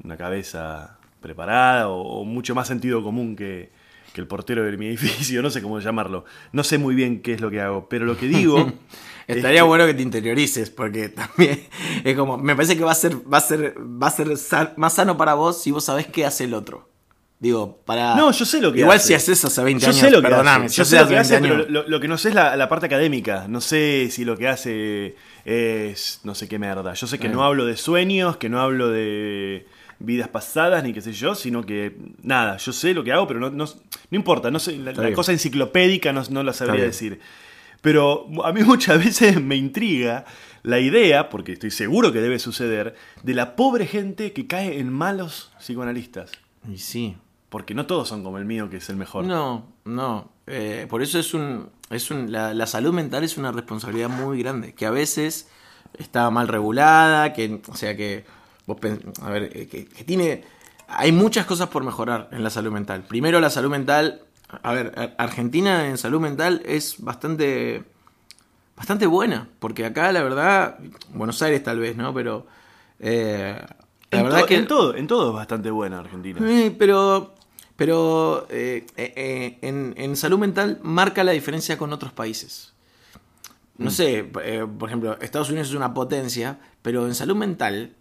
[0.03, 3.71] una cabeza preparada o, o mucho más sentido común que,
[4.12, 6.25] que el portero de mi edificio, no sé cómo llamarlo.
[6.53, 8.73] No sé muy bien qué es lo que hago, pero lo que digo...
[9.31, 11.66] es Estaría que- bueno que te interiorices, porque también
[12.05, 14.73] es como, me parece que va a ser, va a ser, va a ser san-
[14.77, 16.88] más sano para vos si vos sabés qué hace el otro.
[17.38, 18.16] Digo, para.
[18.16, 19.09] No, yo sé lo que Igual hace.
[19.09, 20.77] si haces hace 20 Yo años, sé lo que perdóname, hace.
[20.77, 21.71] Yo sé lo que hace 20 pero años.
[21.73, 23.47] lo, lo que no sé es la, la parte académica.
[23.49, 25.16] No sé si lo que hace
[25.47, 26.93] es no sé qué merda.
[26.93, 27.31] Yo sé que Eh.
[27.31, 29.66] no hablo de sueños, que no hablo de
[30.01, 33.40] vidas pasadas, ni qué sé yo, sino que nada, yo sé lo que hago, pero
[33.40, 33.73] no, no, no
[34.16, 34.51] importa.
[34.51, 37.21] No sé, la, cosa enciclopédica no, no la sabría decir.
[37.81, 40.25] Pero a mí muchas veces me intriga
[40.62, 44.93] la idea, porque estoy seguro que debe suceder, de la pobre gente que cae en
[44.93, 46.33] malos psicoanalistas.
[46.69, 47.16] Y sí.
[47.49, 49.25] Porque no todos son como el mío, que es el mejor.
[49.25, 50.31] No, no.
[50.47, 51.69] Eh, por eso es un.
[51.90, 54.73] Es un la, la salud mental es una responsabilidad muy grande.
[54.75, 55.49] Que a veces
[55.99, 57.61] está mal regulada, que.
[57.69, 58.25] O sea que.
[58.66, 58.79] Vos
[59.23, 60.45] a ver, eh, que, que tiene.
[60.87, 63.03] Hay muchas cosas por mejorar en la salud mental.
[63.09, 64.23] Primero, la salud mental.
[64.63, 67.85] A ver, Ar- Argentina en salud mental es bastante.
[68.77, 69.49] Bastante buena.
[69.59, 70.79] Porque acá, la verdad.
[71.13, 72.13] Buenos Aires tal vez, ¿no?
[72.15, 72.47] Pero.
[72.99, 73.57] eh,
[74.11, 74.57] la en, verdad que.
[74.57, 76.41] en todo, en todo es bastante buena Argentina.
[76.43, 77.35] Eh, pero
[77.77, 82.75] pero eh, eh, eh, en, en salud mental marca la diferencia con otros países.
[83.79, 83.85] Mm.
[83.85, 87.95] No sé, eh, por ejemplo, Estados Unidos es una potencia, pero en salud mental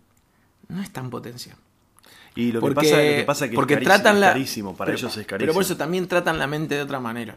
[0.67, 1.55] no es tan potencia.
[2.39, 4.33] Y lo que, pasa, lo que pasa es que porque es carísimo, tratan la, es
[4.33, 5.39] carísimo, para pero- ellos es carísimo.
[5.39, 7.35] Pero por eso también tratan la mente de otra manera.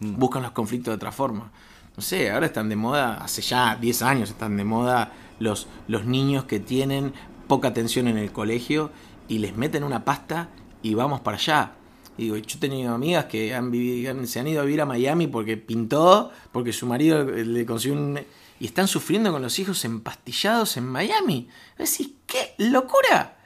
[0.00, 0.16] Mm.
[0.18, 1.50] Buscan los conflictos de otra forma.
[1.96, 6.04] No sé, ahora están de moda, hace ya 10 años están de moda los, los
[6.04, 7.12] niños que tienen
[7.48, 8.90] poca atención en el colegio
[9.26, 10.48] y les meten una pasta
[10.82, 11.72] y vamos para allá.
[12.16, 14.80] Y digo, yo he tenido amigas que han vivido, han- se han ido a vivir
[14.80, 18.18] a Miami porque pintó, porque su marido le consiguió un...
[18.60, 21.48] Y están sufriendo con los hijos empastillados en Miami.
[21.78, 23.37] Decís, ¡qué locura!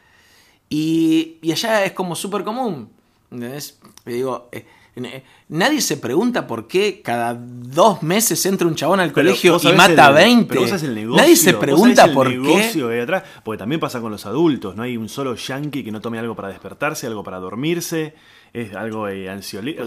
[0.72, 2.88] Y, y allá es como súper común.
[3.30, 3.78] ¿entendés?
[4.06, 4.64] Y digo, eh,
[4.96, 9.58] eh, nadie se pregunta por qué cada dos meses entra un chabón al Pero colegio
[9.62, 10.48] y mata el- 20.
[10.48, 13.00] pero vos sabés el negocio, nadie se pregunta el por negocio qué.
[13.00, 13.22] atrás.
[13.42, 14.76] Porque también pasa con los adultos.
[14.76, 18.14] No hay un solo yankee que no tome algo para despertarse, algo para dormirse.
[18.52, 19.84] Es algo eh, ansiolítico.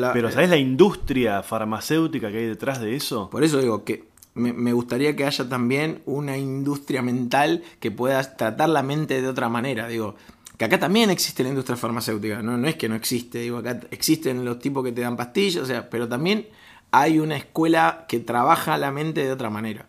[0.00, 3.30] La- pero ¿sabés la industria farmacéutica que hay detrás de eso?
[3.30, 8.22] Por eso digo que me, me gustaría que haya también una industria mental que pueda
[8.36, 9.88] tratar la mente de otra manera.
[9.88, 10.14] Digo,
[10.56, 13.80] que acá también existe la industria farmacéutica, no, no es que no existe, digo, acá
[13.90, 16.46] existen los tipos que te dan pastillas, o sea, pero también
[16.90, 19.86] hay una escuela que trabaja la mente de otra manera.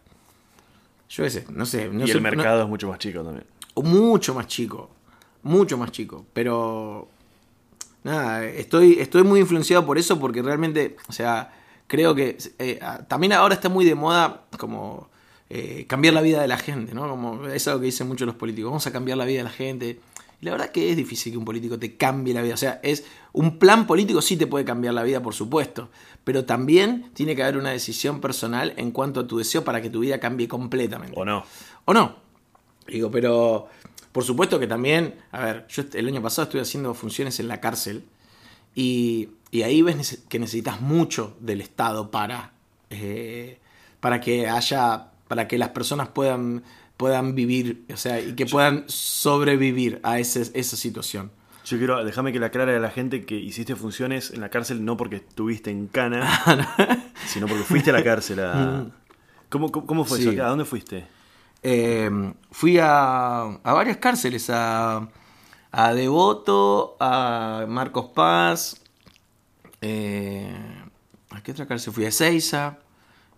[1.10, 3.46] Yo ese, no sé, no y sé- el no- mercado es mucho más chico también.
[3.76, 4.90] mucho más chico,
[5.44, 7.10] mucho más chico, pero
[8.04, 11.52] nada, estoy, estoy muy influenciado por eso porque realmente, o sea,
[11.92, 15.10] creo que eh, también ahora está muy de moda como
[15.50, 17.10] eh, cambiar la vida de la gente, ¿no?
[17.10, 19.50] Como es algo que dicen muchos los políticos, vamos a cambiar la vida de la
[19.50, 20.00] gente.
[20.40, 22.54] Y la verdad que es difícil que un político te cambie la vida.
[22.54, 25.90] O sea, es un plan político sí te puede cambiar la vida, por supuesto.
[26.24, 29.90] Pero también tiene que haber una decisión personal en cuanto a tu deseo para que
[29.90, 31.20] tu vida cambie completamente.
[31.20, 31.44] ¿O no?
[31.84, 32.16] ¿O no?
[32.88, 33.68] Digo, pero
[34.14, 37.60] por supuesto que también, a ver, yo el año pasado estuve haciendo funciones en la
[37.60, 38.06] cárcel
[38.76, 42.52] y, y ahí ves que necesitas mucho del Estado para,
[42.90, 43.60] eh,
[44.00, 46.64] para que haya, para que las personas puedan,
[46.98, 51.32] puedan vivir, o sea, y que puedan sobrevivir a ese- esa situación.
[51.66, 54.84] Yo quiero, déjame que le aclare a la gente que hiciste funciones en la cárcel
[54.84, 56.28] no porque estuviste en cana,
[57.28, 58.86] sino porque fuiste a la cárcel a...
[59.50, 60.30] ¿Cómo, cómo, cómo fue Sí.
[60.30, 60.44] eso?
[60.44, 61.06] ¿A dónde fuiste?
[61.62, 62.10] Eh,
[62.52, 65.08] fui a, a varias cárceles, a,
[65.72, 68.82] a Devoto, a Marcos Paz,
[69.82, 70.54] eh,
[71.32, 72.06] ¿A qué otra cárcel fui?
[72.06, 72.78] A Ezeiza.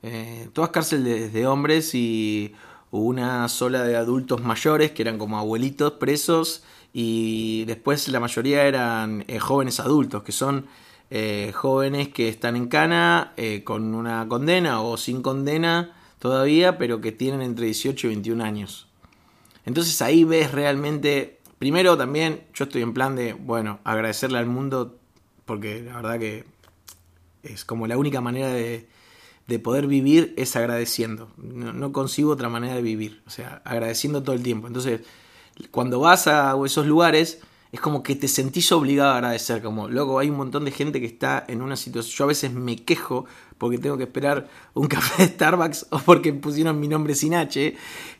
[0.01, 2.53] Eh, todas cárceles de, hombres y
[2.91, 9.23] una sola de adultos mayores que eran como abuelitos presos y después la mayoría eran
[9.27, 10.67] eh, jóvenes adultos que son
[11.53, 13.33] jóvenes que están en cana
[13.65, 18.87] con una condena o sin condena todavía pero que tienen entre 18 y 21 años
[19.63, 24.99] entonces ahí ves realmente primero también yo estoy en plan de bueno agradecerle al mundo
[25.45, 26.43] porque la verdad que
[27.41, 28.89] es como la única manera de,
[29.47, 31.31] de poder vivir es agradeciendo.
[31.37, 33.23] No, consigo otra manera de vivir.
[33.27, 34.67] O sea, agradeciendo todo el tiempo.
[34.67, 35.03] Entonces,
[35.71, 37.39] cuando vas a esos lugares,
[37.71, 39.63] es como que te sentís obligado a agradecer.
[39.63, 42.13] Como, loco, hay un montón de gente que está en una situación.
[42.13, 43.25] Yo a veces me quejo
[43.57, 47.75] porque tengo que esperar un café de Starbucks o porque pusieron mi nombre sin H,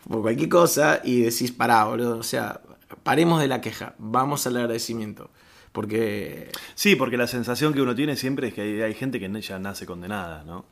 [0.09, 2.17] por cualquier cosa, y decís, pará, boludo.
[2.17, 2.61] O sea,
[3.03, 5.29] paremos de la queja, vamos al agradecimiento.
[5.71, 6.49] Porque.
[6.75, 9.59] Sí, porque la sensación que uno tiene siempre es que hay, hay gente que ya
[9.59, 10.65] nace condenada, ¿no?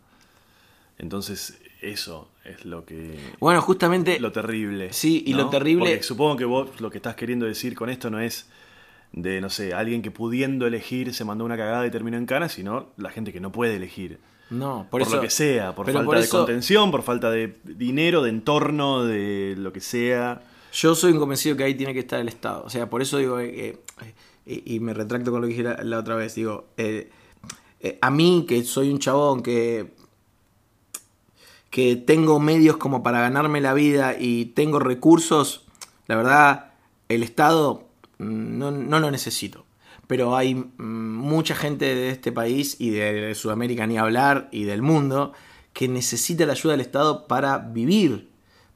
[0.99, 3.19] Entonces, eso es lo que.
[3.39, 4.19] Bueno, justamente.
[4.19, 4.93] Lo terrible.
[4.93, 5.39] Sí, y ¿no?
[5.39, 5.85] lo terrible.
[5.85, 8.47] Porque supongo que vos lo que estás queriendo decir con esto no es
[9.11, 12.47] de, no sé, alguien que pudiendo elegir se mandó una cagada y terminó en cana,
[12.47, 14.19] sino la gente que no puede elegir.
[14.51, 17.55] No, por, por eso, lo que sea, por falta por de contención, por falta de
[17.63, 20.41] dinero, de entorno, de lo que sea.
[20.71, 22.63] Yo soy convencido que ahí tiene que estar el Estado.
[22.65, 23.77] O sea, por eso digo, eh,
[24.45, 27.09] eh, y me retracto con lo que dije la, otra vez, digo, eh,
[27.99, 29.99] a mí que soy un chabón que
[31.71, 35.63] que tengo medios como para ganarme la vida y tengo recursos,
[36.05, 36.73] la verdad,
[37.07, 39.65] el Estado no, no lo necesito.
[40.05, 45.31] Pero hay mucha gente de este país y de Sudamérica ni hablar y del mundo
[45.71, 48.27] que necesita la ayuda del Estado para vivir,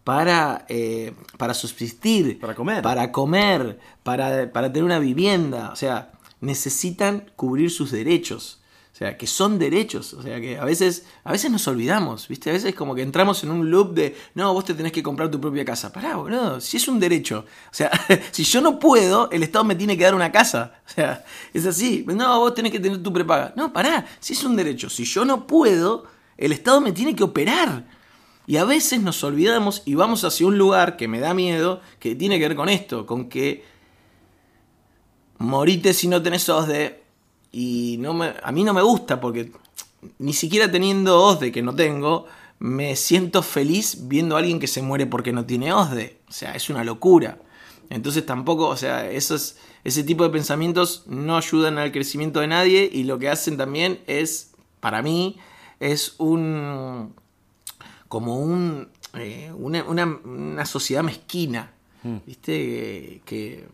[0.06, 5.72] para, eh, para subsistir, para comer, para, comer para, para tener una vivienda.
[5.74, 8.62] O sea, necesitan cubrir sus derechos.
[8.94, 10.14] O sea, que son derechos.
[10.14, 12.52] O sea, que a veces, a veces nos olvidamos, ¿viste?
[12.52, 15.30] A veces como que entramos en un loop de, no, vos te tenés que comprar
[15.32, 15.92] tu propia casa.
[15.92, 17.44] Pará, boludo, si es un derecho.
[17.72, 17.90] O sea,
[18.32, 20.82] si yo no puedo, el Estado me tiene que dar una casa.
[20.88, 22.06] O sea, es así.
[22.08, 23.54] No, vos tenés que tener tu prepaga.
[23.58, 24.88] No, pará, si es un derecho.
[24.88, 26.06] Si yo no puedo,
[26.38, 27.95] el Estado me tiene que operar.
[28.48, 32.16] Y a veces nos olvidamos y vamos hacia un lugar que me da miedo, que
[32.16, 33.64] tiene que ver con esto, con que
[35.40, 37.04] morite si no tenés OSDE,
[37.52, 39.52] y no me, a mí no me gusta porque
[40.20, 42.26] ni siquiera teniendo OSDE que no tengo,
[42.60, 46.20] me siento feliz viendo a alguien que se muere porque no tiene OSDE.
[46.28, 47.40] O sea, es una locura.
[47.90, 52.90] Entonces tampoco, o sea, esos, ese tipo de pensamientos no ayudan al crecimiento de nadie
[52.92, 55.38] y lo que hacen también es, para mí,
[55.80, 57.14] es un...
[58.16, 58.88] como un...
[59.16, 62.18] Eh, una, una, una, sociedad mezquina, mm.
[62.26, 62.54] ¿viste?
[62.54, 63.68] que, que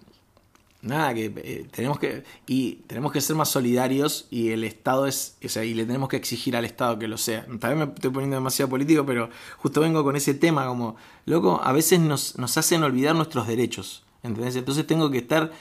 [0.81, 5.37] nada, que eh, tenemos que y tenemos que ser más solidarios y el Estado es,
[5.45, 7.45] o sea, y le tenemos que exigir al Estado que lo sea.
[7.59, 10.95] También me estoy poniendo demasiado político, pero justo vengo con ese tema como,
[11.27, 14.55] loco, a veces nos, nos hacen olvidar nuestros derechos, ¿entendés?
[14.55, 15.51] Entonces tengo que estar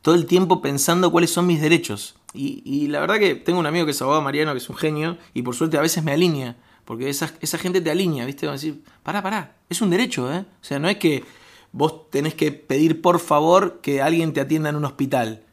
[0.00, 2.14] todo el tiempo pensando cuáles son mis derechos.
[2.32, 4.76] Y, y la verdad que tengo un amigo que es abogado Mariano, que es un
[4.76, 6.56] genio, y por suerte a veces me alinea,
[6.90, 8.46] porque esa, esa gente te alinea, ¿viste?
[8.46, 10.40] Va a decir, pará, pará, es un derecho, ¿eh?
[10.40, 11.22] O sea, no es que
[11.70, 15.44] vos tenés que pedir por favor que alguien te atienda en un hospital.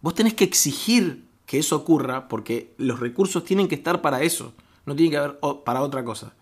[0.00, 4.54] Vos tenés que exigir que eso ocurra porque los recursos tienen que estar para eso,
[4.86, 6.32] no tienen que haber para otra cosa.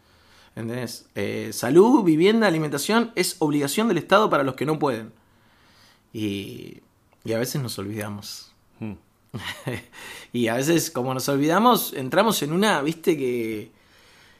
[0.55, 1.07] ¿Entendés?
[1.17, 5.11] Eh, salud, vivienda, alimentación es obligación del Estado para los que no pueden.
[6.12, 6.79] Y,
[7.25, 8.53] y a veces nos olvidamos.
[8.79, 8.93] Hmm.
[10.33, 13.83] y a veces, como nos olvidamos, entramos en una, viste, que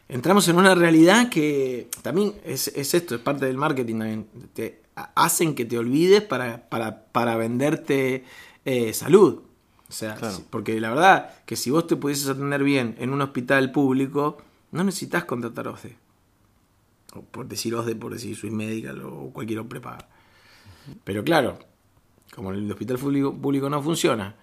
[0.09, 4.27] entramos en una realidad que también es, es esto, es parte del marketing también.
[4.53, 4.83] Te
[5.14, 8.25] hacen que te olvides para, para, para venderte
[8.64, 9.43] eh, salud.
[9.88, 10.38] O sea, claro.
[10.51, 14.38] porque la verdad que si vos te pudieses atender bien en un hospital público,
[14.73, 15.97] no necesitas contratar OSDE.
[17.14, 20.09] O por decir OSDE, por decir soy médica o cualquier prepaga.
[21.05, 21.59] Pero claro,
[22.35, 24.35] como el hospital público, público no funciona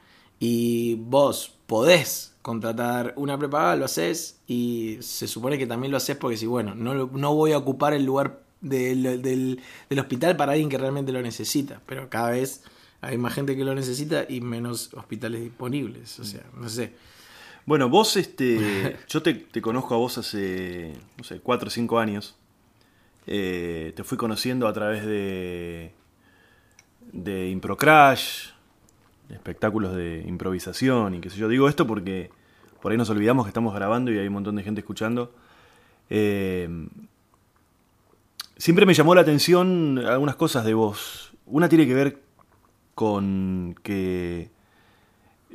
[0.41, 6.17] y vos podés contratar una prepaga, lo haces y se supone que también lo haces
[6.17, 10.54] porque si, bueno, no, no voy a ocupar el lugar del, del, del, hospital para
[10.54, 12.63] alguien que realmente lo necesita, pero cada vez
[13.01, 16.93] hay más gente que lo necesita y menos hospitales disponibles, o sea, no sé.
[17.67, 21.99] Bueno, vos, este, yo te, te conozco a vos hace, no sé, 4 o 5
[21.99, 22.36] años.
[23.27, 25.93] Eh, te fui conociendo a través de,
[27.12, 28.50] de Improcrash,
[29.33, 31.47] espectáculos de improvisación y qué sé yo.
[31.47, 32.29] Digo esto porque
[32.81, 35.33] por ahí nos olvidamos que estamos grabando y hay un montón de gente escuchando.
[36.09, 36.69] Eh,
[38.57, 41.33] siempre me llamó la atención algunas cosas de vos.
[41.45, 42.21] Una tiene que ver
[42.95, 44.49] con que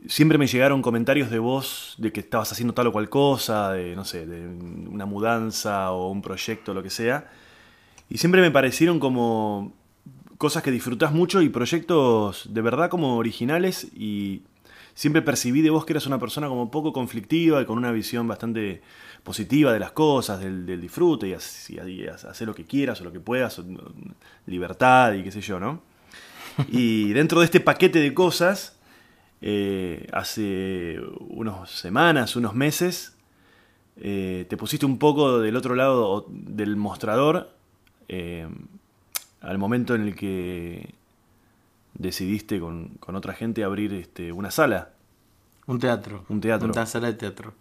[0.08, 3.96] siempre me llegaron comentarios de vos de que estabas haciendo tal o cual cosa, de,
[3.96, 7.30] no sé, de una mudanza o un proyecto, lo que sea.
[8.08, 9.72] Y siempre me parecieron como
[10.38, 14.42] cosas que disfrutás mucho y proyectos de verdad como originales y
[14.94, 18.26] siempre percibí de vos que eras una persona como poco conflictiva y con una visión
[18.26, 18.82] bastante
[19.22, 23.60] positiva de las cosas, del, disfrute y, hacer lo que quieras o lo que puedas,
[24.46, 25.82] libertad y qué sé yo, ¿no?
[26.70, 28.78] Y dentro de este paquete de cosas,
[29.42, 33.16] eh, hace unas semanas, unos meses,
[33.98, 37.50] eh, te pusiste un poco del otro lado del mostrador
[38.08, 38.46] eh,
[39.40, 40.94] al momento en el que
[41.94, 44.90] decidiste con, con otra gente abrir este, una sala.
[45.66, 46.24] Un teatro.
[46.28, 46.70] Un teatro.
[46.70, 47.54] Una sala de teatro.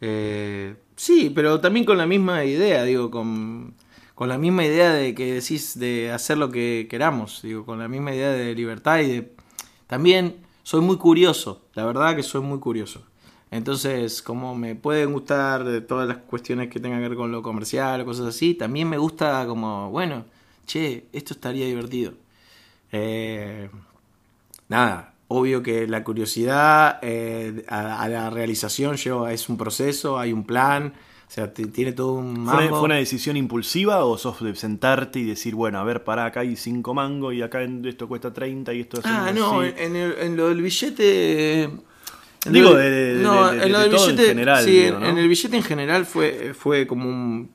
[0.00, 3.74] Eh, sí, pero también con la misma idea, digo, con,
[4.14, 7.88] con la misma idea de que decís de hacer lo que queramos, digo, con la
[7.88, 9.32] misma idea de libertad y de...
[9.86, 13.02] También soy muy curioso, la verdad que soy muy curioso.
[13.50, 18.00] Entonces, como me pueden gustar todas las cuestiones que tengan que ver con lo comercial
[18.00, 20.24] o cosas así, también me gusta como, bueno,
[20.66, 22.14] che, esto estaría divertido.
[22.92, 23.68] Eh,
[24.68, 30.32] nada, obvio que la curiosidad eh, a, a la realización lleva, es un proceso, hay
[30.32, 30.92] un plan,
[31.26, 32.76] o sea, tiene todo un ¿Fue una, mambo.
[32.76, 36.40] fue una decisión impulsiva o sos de sentarte y decir, bueno, a ver, pará, acá
[36.40, 39.38] hay 5 mangos y acá esto cuesta 30 y esto es Ah, así"?
[39.38, 41.62] no, en, el- en lo del billete.
[41.64, 44.28] en Digo, de- de- de- no, de- en lo de del todo en billete.
[44.28, 45.08] general, sí, digo, en- ¿no?
[45.08, 47.50] en el billete en general fue, fue como un.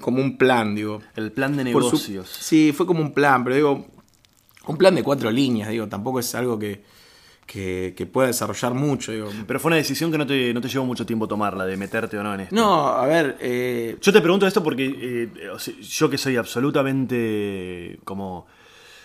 [0.00, 1.00] Como un plan, digo.
[1.16, 2.28] El plan de su- negocios.
[2.28, 3.86] sí, fue como un plan, pero digo.
[4.66, 5.86] Un plan de cuatro líneas, digo.
[5.88, 6.82] Tampoco es algo que,
[7.46, 9.28] que, que pueda desarrollar mucho, digo.
[9.46, 12.16] Pero fue una decisión que no te, no te llevó mucho tiempo tomarla, de meterte
[12.16, 12.54] o no en esto.
[12.54, 13.36] No, a ver.
[13.40, 15.28] eh, Yo te pregunto esto porque eh,
[15.82, 18.46] yo que soy absolutamente como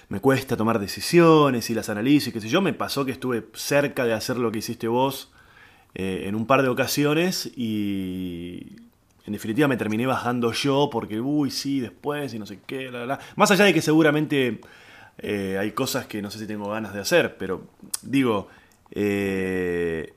[0.09, 4.05] me cuesta tomar decisiones y las análisis, qué sé yo, me pasó que estuve cerca
[4.05, 5.31] de hacer lo que hiciste vos
[5.93, 8.77] eh, en un par de ocasiones y
[9.29, 13.05] en definitiva me terminé bajando yo porque, uy, sí, después y no sé qué, la,
[13.05, 13.19] la.
[13.35, 14.59] Más allá de que seguramente
[15.19, 17.67] eh, hay cosas que no sé si tengo ganas de hacer, pero
[18.01, 18.47] digo,
[18.89, 20.15] eh,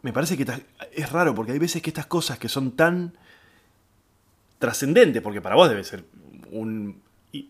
[0.00, 0.46] me parece que
[0.92, 3.12] es raro porque hay veces que estas cosas que son tan
[4.58, 6.04] trascendentes, porque para vos debe ser
[6.50, 7.02] un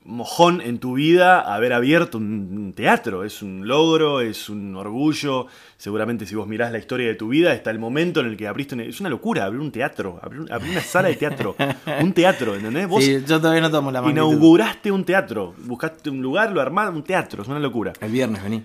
[0.04, 6.26] mojón en tu vida haber abierto un teatro, es un logro, es un orgullo, seguramente
[6.26, 8.74] si vos mirás la historia de tu vida está el momento en el que abriste,
[8.74, 11.54] un- es una locura abrir un teatro, abrir, un- abrir una sala de teatro,
[12.00, 12.88] un teatro, ¿entendés?
[12.88, 14.26] Vos sí, yo todavía no tomo la magnitud.
[14.28, 17.92] inauguraste un teatro, buscaste un lugar, lo armaste, un teatro, es una locura.
[18.00, 18.62] El viernes vení.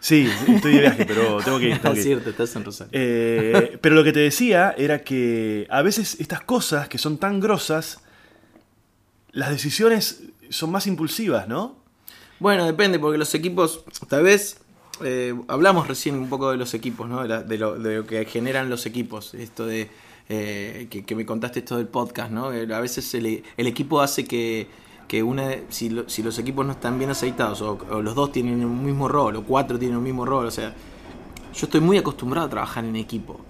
[0.00, 1.78] Sí, estoy de viaje, pero tengo que ir.
[1.78, 2.04] tengo Es que ir.
[2.16, 2.90] cierto, estás en Rosario.
[2.92, 7.38] Eh, pero lo que te decía era que a veces estas cosas que son tan
[7.38, 8.02] grosas,
[9.30, 11.76] las decisiones son más impulsivas, ¿no?
[12.38, 14.60] Bueno, depende, porque los equipos, tal vez,
[15.02, 17.22] eh, hablamos recién un poco de los equipos, ¿no?
[17.22, 19.88] De, la- de lo, de lo que generan los equipos, esto de,
[20.28, 22.52] eh, que, me contaste esto del podcast, ¿no?
[22.52, 24.66] Eh, A veces el, el equipo hace que,
[25.08, 28.32] que una, si, lo- si los equipos no están bien aceitados, o, o los dos
[28.32, 30.74] tienen un mismo rol, o cuatro tienen un mismo rol, o sea,
[31.54, 33.40] yo estoy muy acostumbrado a trabajar en equipo.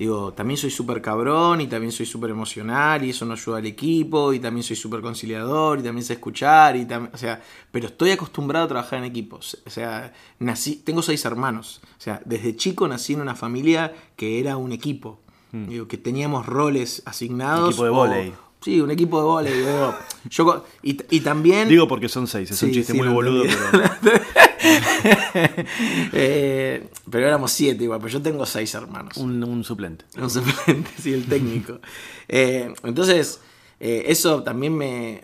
[0.00, 3.66] Digo, también soy súper cabrón y también soy súper emocional y eso no ayuda al
[3.66, 7.88] equipo y también soy súper conciliador y también sé escuchar y también, o sea, pero
[7.88, 9.58] estoy acostumbrado a trabajar en equipos.
[9.66, 11.82] O sea, nací, tengo seis hermanos.
[11.98, 15.20] O sea, desde chico nací en una familia que era un equipo.
[15.52, 17.60] Digo, que teníamos roles asignados.
[17.60, 17.68] Hmm.
[17.68, 18.34] Equipo de vóley.
[18.62, 19.52] Sí, un equipo de volei.
[19.52, 19.94] digo.
[20.30, 21.68] Yo, y, y también...
[21.68, 23.70] Digo porque son seis, es un chiste sí, muy boludo, entendí.
[24.02, 25.16] pero
[26.12, 29.16] Eh, pero éramos siete igual, pero yo tengo seis hermanos.
[29.16, 30.04] un, un suplente.
[30.18, 31.80] Un suplente, sí, el técnico.
[32.28, 33.40] Eh, entonces,
[33.78, 35.22] eh, eso también me.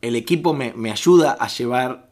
[0.00, 2.10] El equipo me, me ayuda a llevar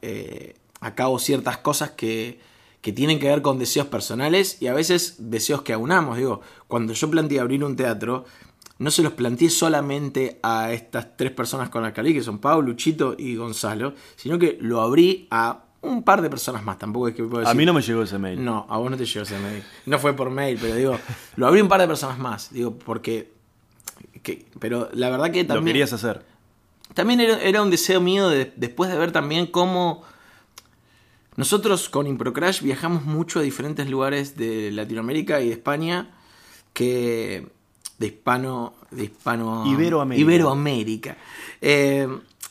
[0.80, 2.40] a cabo ciertas cosas que,
[2.80, 6.16] que tienen que ver con deseos personales y a veces deseos que aunamos.
[6.16, 8.24] Digo, cuando yo planteé abrir un teatro,
[8.78, 12.68] no se los planteé solamente a estas tres personas con las que que son Pablo,
[12.68, 16.78] Luchito y Gonzalo, sino que lo abrí a un par de personas más.
[16.78, 17.56] Tampoco es que puedo A decir.
[17.56, 18.44] mí no me llegó ese mail.
[18.44, 19.62] No, a vos no te llegó ese mail.
[19.86, 20.98] No fue por mail, pero digo,
[21.36, 22.52] lo abrí un par de personas más.
[22.52, 23.32] Digo, porque.
[24.22, 25.74] que- pero la verdad que Lo también.
[25.74, 26.24] querías hacer.
[26.94, 30.02] También era, era un deseo mío de- después de ver también cómo.
[31.36, 36.10] Nosotros con Improcrash viajamos mucho a diferentes lugares de Latinoamérica y de España
[36.72, 37.48] que.
[37.98, 38.74] de hispano.
[38.90, 39.64] de hispano.
[39.66, 40.22] Iberoamérica.
[40.22, 41.16] Iberoamérica.
[41.60, 42.08] Eh,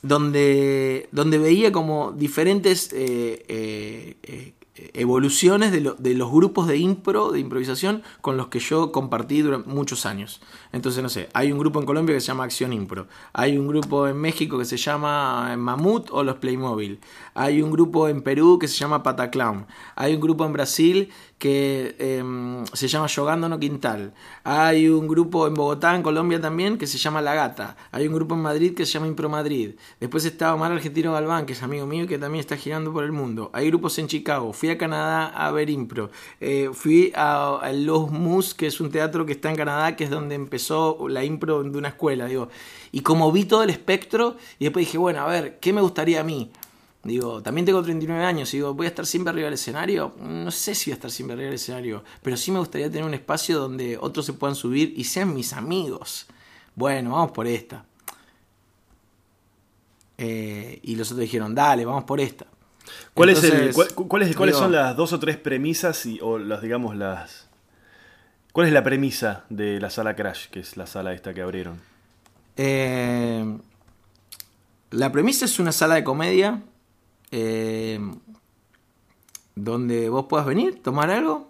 [0.08, 4.53] donde, donde veía como diferentes eh, eh, eh,
[4.93, 9.41] evoluciones de, lo- de los grupos de impro, de improvisación, con los que yo compartí
[9.41, 10.41] durante muchos años.
[10.74, 13.68] Entonces, no sé, hay un grupo en Colombia que se llama Acción Impro, hay un
[13.68, 16.99] grupo en México que se llama Mamut o los Playmobil,
[17.34, 21.96] hay un grupo en Perú que se llama Pataclown, hay un grupo en Brasil que
[22.00, 24.14] em, se llama Yogando no Quintal,
[24.44, 28.14] hay un grupo en Bogotá, en Colombia también, que se llama La Gata, hay un
[28.14, 31.62] grupo en Madrid que se llama Impro Madrid, después está Omar Argentino Galván, que es
[31.62, 34.78] amigo mío que también está girando por el mundo, hay grupos en Chicago, fui a
[34.78, 36.10] Canadá a ver impro,
[36.40, 40.06] Eh, fui a, a Los Mus, que es un teatro que está en Canadá, que
[40.06, 42.50] es donde empezó la impro de una escuela, digo,
[42.92, 46.22] y como vi todo el espectro, y después dije, bueno, a ver, ¿qué me gustaría
[46.22, 46.52] a mí?
[47.06, 50.16] Digo, también tengo 39 años y digo, ¿voy a estar siempre arriba del escenario?
[50.20, 53.06] No sé si voy a estar siempre arriba del escenario, pero sí me gustaría tener
[53.06, 56.26] un espacio donde otros se puedan subir y sean mis amigos.
[56.76, 57.86] Bueno, vamos por esta.
[60.18, 62.47] Eh, y los otros dijeron, dale, vamos por esta.
[63.14, 66.20] ¿Cuál es el, Entonces, cuál- cuál es- ¿Cuáles son las dos o tres premisas y,
[66.22, 67.47] o las, digamos, las...
[68.51, 71.82] ¿Cuál es la premisa de la sala Crash, que es la sala esta que abrieron?
[72.58, 73.58] Eh,
[74.91, 76.62] la premisa es una sala de comedia
[77.32, 77.99] eh,
[79.55, 81.49] donde vos puedas venir, tomar algo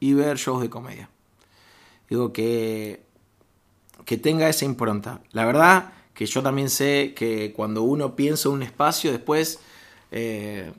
[0.00, 1.08] y ver shows de comedia.
[2.08, 3.02] Digo que,
[4.04, 5.20] que tenga esa impronta.
[5.32, 9.60] La verdad que yo también sé que cuando uno piensa un espacio después...
[10.10, 10.72] eh,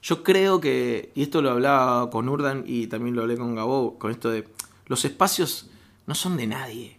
[0.00, 3.98] yo creo que, y esto lo hablaba con Urdan y también lo hablé con Gabo,
[3.98, 4.48] con esto de
[4.86, 5.68] los espacios
[6.06, 6.96] no son de nadie.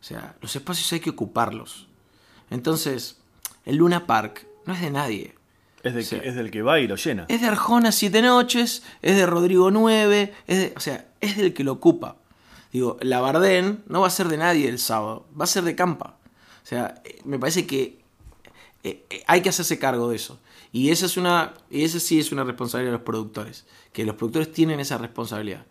[0.00, 1.86] O sea, los espacios hay que ocuparlos.
[2.50, 3.20] Entonces,
[3.64, 5.34] el Luna Park no es de nadie.
[5.84, 7.26] Es, de que, es del que va y lo llena.
[7.28, 11.52] Es de Arjona Siete Noches, es de Rodrigo Nueve, es de- o sea, es del
[11.54, 12.16] que lo ocupa.
[12.72, 15.76] Digo, la Bardén no va a ser de nadie el sábado, va a ser de
[15.76, 16.16] Campa.
[16.62, 18.02] O sea, eh, me parece que
[18.82, 20.40] eh, eh, hay que hacerse cargo de eso.
[20.72, 24.50] Y esa es una, esa sí es una responsabilidad de los productores, que los productores
[24.52, 25.66] tienen esa responsabilidad.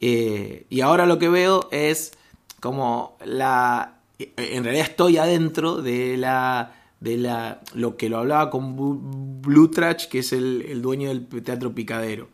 [0.00, 2.12] Eh, y ahora lo que veo es
[2.60, 3.98] como la.
[4.18, 6.72] En realidad estoy adentro de la.
[7.02, 7.60] De la.
[7.74, 9.42] lo que lo hablaba con
[9.72, 12.28] Trash, que es el, dueño del Teatro Picadero.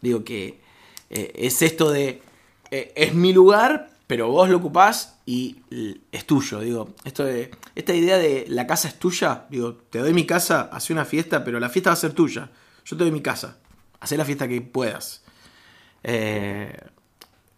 [0.00, 0.60] Digo que
[1.08, 2.22] eh, es esto de.
[2.70, 5.62] eh, es mi lugar, pero vos lo ocupás y
[6.12, 6.60] es tuyo.
[6.60, 10.68] Digo, esto de, esta idea de la casa es tuya, digo, te doy mi casa,
[10.72, 12.50] hace una fiesta, pero la fiesta va a ser tuya.
[12.84, 13.58] Yo te doy mi casa,
[14.00, 15.22] haz la fiesta que puedas.
[16.02, 16.76] Eh,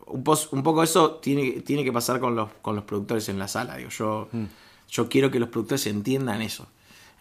[0.07, 3.49] un, un poco eso tiene, tiene que pasar con los, con los productores en la
[3.49, 3.77] sala.
[3.77, 4.29] Digo, yo,
[4.93, 6.69] yo quiero que los productores entiendan eso.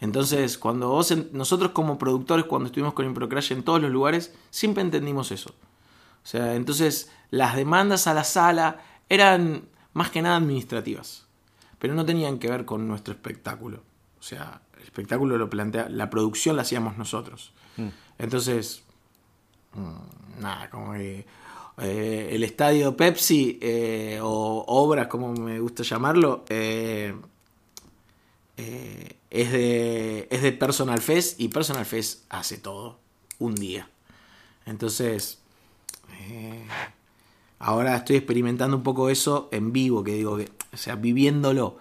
[0.01, 4.83] Entonces, cuando vos nosotros como productores, cuando estuvimos con Improcrash en todos los lugares, siempre
[4.83, 5.51] entendimos eso.
[6.23, 9.63] O sea, entonces las demandas a la sala eran
[9.93, 11.25] más que nada administrativas,
[11.79, 13.83] pero no tenían que ver con nuestro espectáculo.
[14.19, 17.53] O sea, el espectáculo lo plantea, la producción la hacíamos nosotros.
[18.17, 18.83] Entonces,
[19.73, 21.25] mm, nada, como que
[21.77, 27.15] eh, el estadio Pepsi eh, o obras, como me gusta llamarlo, eh,
[28.57, 32.99] eh, es, de, es Personal Fest y Personal Fest hace todo
[33.39, 33.89] un día.
[34.65, 35.39] Entonces,
[36.29, 36.65] eh,
[37.59, 41.77] ahora estoy experimentando un poco eso en vivo, que digo, que, o sea, viviéndolo.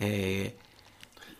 [0.00, 0.56] Eh,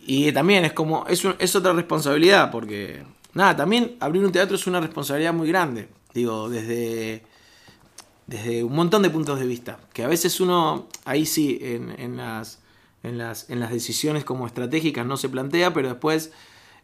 [0.06, 3.04] y también es como, es, un- es otra responsabilidad, porque,
[3.34, 5.88] nada, también abrir un teatro es una responsabilidad muy grande.
[6.14, 7.22] Digo, desde,
[8.26, 9.78] desde un montón de puntos de vista.
[9.92, 12.60] Que a veces uno, ahí sí, en, en las,
[13.02, 16.32] en, las, en las decisiones como estratégicas no se plantea, pero después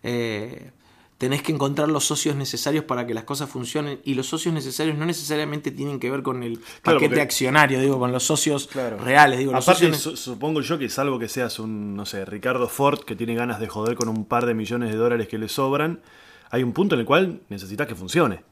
[0.02, 0.70] eh,
[1.18, 4.00] tenés que encontrar los socios necesarios para que las cosas funcionen.
[4.04, 7.80] Y los socios necesarios no necesariamente tienen que ver con el Claro, paquete porque- accionario,
[7.80, 8.98] digo, con los socios Claro.
[8.98, 9.38] reales.
[9.40, 13.00] Digo, los Aparte, socios supongo yo que salvo que seas un, no sé, Ricardo Ford
[13.00, 16.00] que tiene ganas de joder con un par de millones de dólares que le sobran,
[16.50, 18.42] hay un punto en el cual necesitas que funcione.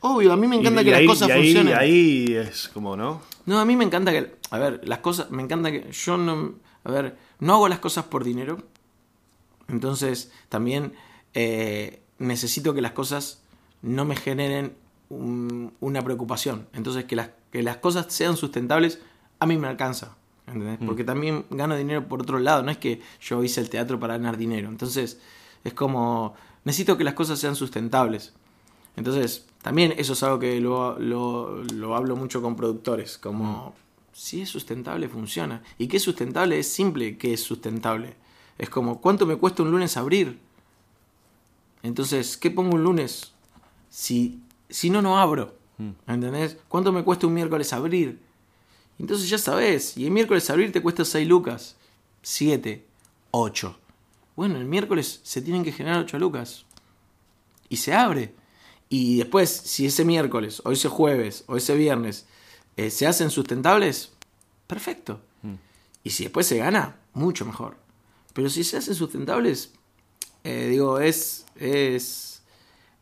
[0.00, 1.74] Obvio, a mí me encanta Y- que y las ahí- cosas y ahí, funcionen.
[1.78, 3.22] ahí es como, ¿no?
[3.46, 4.34] No, a mí me encanta que.
[4.50, 5.30] A ver, las cosas.
[5.30, 5.90] Me encanta que.
[5.90, 6.54] Yo no.
[6.84, 8.58] A ver, no hago las cosas por dinero.
[9.68, 10.92] Entonces, también
[11.34, 13.40] eh, necesito que las cosas
[13.82, 14.74] no me generen
[15.08, 16.68] un- una preocupación.
[16.72, 19.00] Entonces, que las, que las cosas sean sustentables,
[19.38, 20.16] a mí me alcanza.
[20.46, 20.78] ¿entendés?
[20.86, 22.62] Porque también gano dinero por otro lado.
[22.62, 24.68] No es que yo hice el teatro para ganar dinero.
[24.68, 25.18] Entonces,
[25.64, 26.34] es como.
[26.64, 28.32] Necesito que las cosas sean sustentables.
[28.96, 33.74] Entonces, también eso es algo que lo, lo- lo hablo mucho con productores, como
[34.14, 35.62] si es sustentable, funciona.
[35.76, 38.14] Y que es sustentable es simple que es sustentable.
[38.56, 40.38] Es como, ¿cuánto me cuesta un lunes abrir?
[41.82, 43.32] Entonces, ¿qué pongo un lunes?
[43.90, 44.40] Si,
[44.70, 45.56] si no, no abro.
[46.06, 46.56] ¿Entendés?
[46.68, 48.20] ¿Cuánto me cuesta un miércoles abrir?
[49.00, 51.76] Entonces ya sabes, y el miércoles abrir te cuesta 6 lucas,
[52.22, 52.86] 7,
[53.32, 53.78] 8.
[54.36, 56.64] Bueno, el miércoles se tienen que generar 8 lucas
[57.68, 58.32] y se abre.
[58.88, 62.26] Y después, si ese miércoles, o ese jueves, o ese viernes
[62.76, 64.12] eh, se hacen sustentables,
[64.66, 65.20] perfecto.
[65.42, 65.54] Mm.
[66.02, 67.76] Y si después se gana, mucho mejor.
[68.32, 69.72] Pero si se hacen sustentables,
[70.42, 72.42] eh, digo, es, es,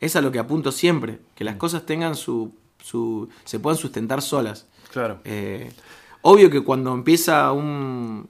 [0.01, 1.47] es a lo que apunto siempre, que Mm.
[1.47, 2.53] las cosas tengan su,
[2.83, 4.67] su se puedan sustentar solas.
[4.93, 5.21] Claro.
[5.25, 5.73] Eh,
[6.23, 8.29] obvio que cuando empieza un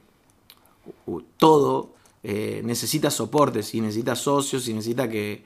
[1.36, 5.44] todo eh, necesita soportes y necesita socios y necesita que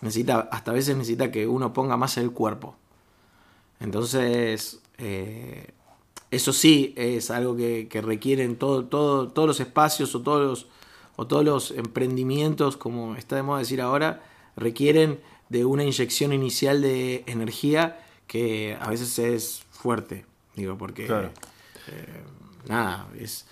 [0.00, 2.76] necesita hasta a veces necesita que uno ponga más el cuerpo.
[3.80, 5.68] Entonces eh,
[6.30, 10.66] eso sí es algo que, que requieren todo, todo, todos los espacios o todos los,
[11.16, 14.22] o todos los emprendimientos, como está de moda decir ahora,
[14.56, 20.26] requieren de una inyección inicial de energía que a veces es fuerte.
[20.54, 21.30] Digo, porque Claro.
[21.88, 22.22] eh,
[22.68, 23.46] nada, es.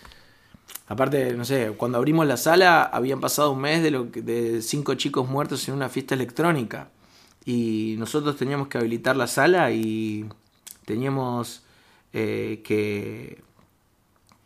[0.88, 4.60] Aparte, no sé, cuando abrimos la sala habían pasado un mes de, lo que- de
[4.62, 6.90] cinco chicos muertos en una fiesta electrónica.
[7.44, 10.26] Y nosotros teníamos que habilitar la sala y
[10.86, 11.62] teníamos
[12.14, 13.42] eh, que,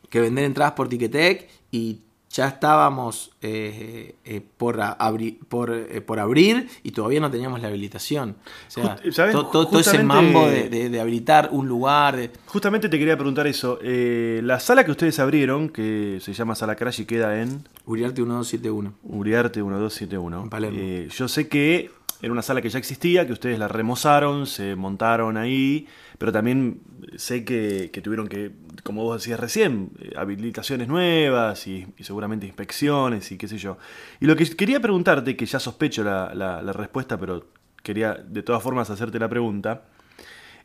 [0.09, 2.01] que vender entradas por Ticketek y
[2.33, 5.73] ya estábamos eh, eh, por, abri- por,
[6.05, 8.37] por abrir y todavía no teníamos la habilitación.
[8.69, 9.33] O sea, Just- ¿saben?
[9.33, 12.17] to- to- todo, ese mambo de, de- de habilitar un lugar.
[12.17, 13.81] de- Justamente te quería preguntar eso.
[13.83, 18.93] La sala que ustedes abrieron, que se llama Sala Crash y queda en Uriarte 1271.
[19.03, 20.43] Uriarte 1271.
[20.45, 21.09] En Palermo.
[21.09, 21.91] Yo sé que
[22.23, 25.87] era una sala que ya existía, que ustedes la remozaron, se montaron ahí,
[26.19, 26.81] pero también
[27.17, 28.53] sé que, tuvieron que,
[28.83, 33.79] como vos decías recién, eh, habilitaciones nuevas y, seguramente inspecciones y qué sé yo.
[34.21, 37.47] Y lo que quería preguntarte, que ya sospecho la, respuesta, pero
[37.83, 39.85] quería de todas formas hacerte la pregunta,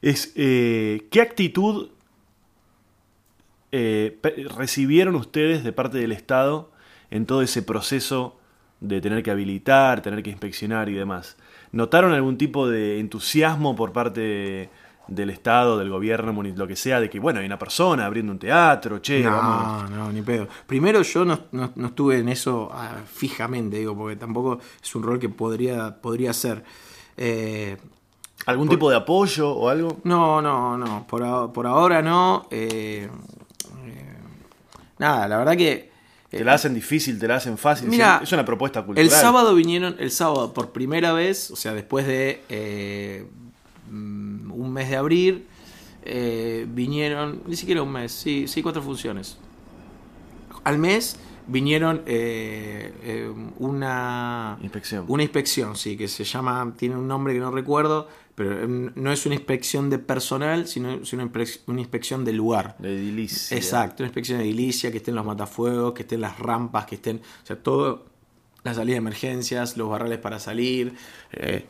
[0.01, 1.89] es eh, ¿qué actitud
[3.71, 4.19] eh,
[4.57, 6.71] recibieron ustedes de parte del Estado
[7.11, 8.37] en todo ese proceso
[8.81, 11.37] de tener que habilitar, tener que inspeccionar y demás?
[11.75, 14.69] ¿Notaron algún tipo de entusiasmo por parte
[15.09, 18.39] del Estado, del gobierno, lo que sea, de que, bueno, hay una persona abriendo un
[18.39, 19.89] teatro, che, vamos...
[19.91, 20.47] No, no, ni pedo.
[20.65, 25.03] Primero yo no, no- no estuve en eso ah, fijamente, digo, porque tampoco es un
[25.03, 26.63] rol que podría, podría hacer.
[27.17, 27.77] Eh,
[28.45, 29.97] ¿Algún tipo de apoyo o algo?
[30.05, 32.47] no, no, no, por, por ahora no.
[32.51, 33.09] eh,
[33.85, 34.13] eh,
[34.97, 35.94] nada, la verdad que...
[36.37, 37.87] ¿Te la hacen difícil, te la hacen fácil?
[37.89, 39.05] Mira, es una propuesta cultural.
[39.05, 43.25] El sábado vinieron, el sábado por primera vez, o sea, después de eh,
[43.89, 45.45] mm, un mes de abrir,
[46.03, 49.37] eh, vinieron, ni siquiera un mes, sí, sí, cuatro funciones.
[50.63, 51.17] Al mes
[51.47, 55.05] vinieron eh, eh, una Inspección.
[55.07, 59.11] una inspección, sí, que se llama, tiene un nombre que no recuerdo, pero eh, no
[59.11, 62.75] es una inspección de personal, sino es una, inspec- una inspección del lugar.
[62.79, 63.55] De edilicia.
[63.57, 67.17] Exacto, una inspección de edilicia, que estén los matafuegos, que estén las rampas, que estén,
[67.43, 68.05] o sea, todo,
[68.63, 70.93] la salida de emergencias, los barrales para salir,
[71.31, 71.65] eh,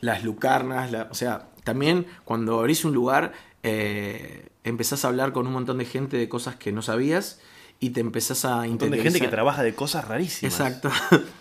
[0.00, 3.32] las lucarnas, la- o sea, también cuando abrís un lugar,
[3.62, 7.40] eh, empezás a hablar con un montón de gente de cosas que no sabías
[7.80, 10.52] y te empezás a Un montón de gente que trabaja de cosas rarísimas.
[10.60, 10.90] Exacto.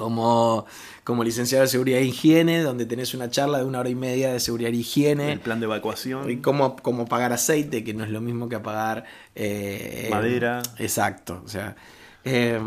[0.00, 0.64] como,
[1.04, 4.32] como licenciado de seguridad e higiene, donde tenés una charla de una hora y media
[4.32, 5.32] de seguridad e higiene.
[5.32, 6.30] El plan de evacuación.
[6.30, 10.62] Y cómo, cómo pagar aceite, que no es lo mismo que pagar eh, Madera.
[10.78, 11.42] Exacto.
[11.44, 11.76] O sea.
[12.24, 12.58] eh,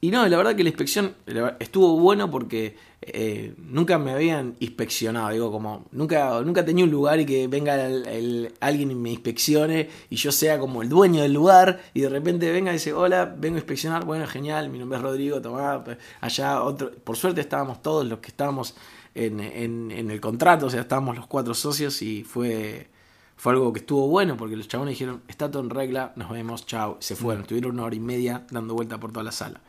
[0.00, 1.14] y no, la verdad que la inspección
[1.58, 5.30] estuvo bueno porque eh, nunca me habían inspeccionado.
[5.30, 9.10] Digo, como nunca, nunca tenía un lugar y que venga el- el- alguien y me
[9.10, 12.92] inspeccione y yo sea como el dueño del lugar y de repente venga y dice,
[12.92, 14.04] hola, vengo a inspeccionar.
[14.04, 15.82] Bueno, genial, mi nombre es Rodrigo, tomá,
[16.20, 16.92] allá otro.
[16.92, 18.76] Por suerte estábamos todos los que estábamos
[19.16, 22.88] en, en- en el contrato, o sea, estábamos los cuatro socios y fue,
[23.36, 26.66] fue algo que estuvo bueno porque los chabones dijeron, está todo en regla, nos vemos,
[26.66, 27.42] chao, se fueron.
[27.42, 29.60] Estuvieron una hora y media dando vuelta por toda la sala.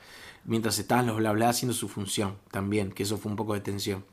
[0.45, 3.61] Mientras estaban los bla bla haciendo su función también, que eso fue un poco de
[3.61, 4.03] tensión.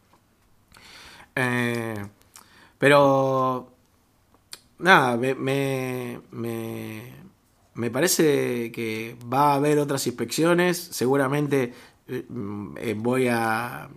[1.34, 1.94] Eh,
[2.78, 3.70] pero
[4.78, 10.78] nada, me, me, me- parece que va a haber otras inspecciones.
[10.78, 11.74] Seguramente
[12.08, 13.88] eh, mm, voy a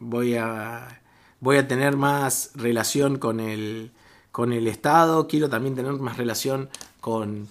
[0.00, 1.00] voy a
[1.40, 3.92] voy a tener más relación con el
[4.32, 5.28] con el Estado.
[5.28, 6.70] Quiero también tener más relación
[7.00, 7.48] con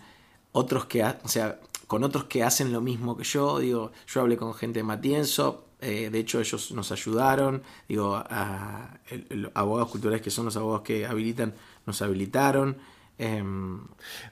[0.53, 1.59] otros que, o sea,
[1.91, 3.59] con otros que hacen lo mismo que yo.
[3.59, 5.65] Digo, yo hablé con gente de Matienzo.
[5.81, 7.63] eh, de hecho, ellos nos ayudaron.
[7.89, 11.53] Digo, a, el- abogados culturales que son los abogados que habilitan,
[11.85, 12.77] nos habilitaron.
[13.17, 13.81] Em,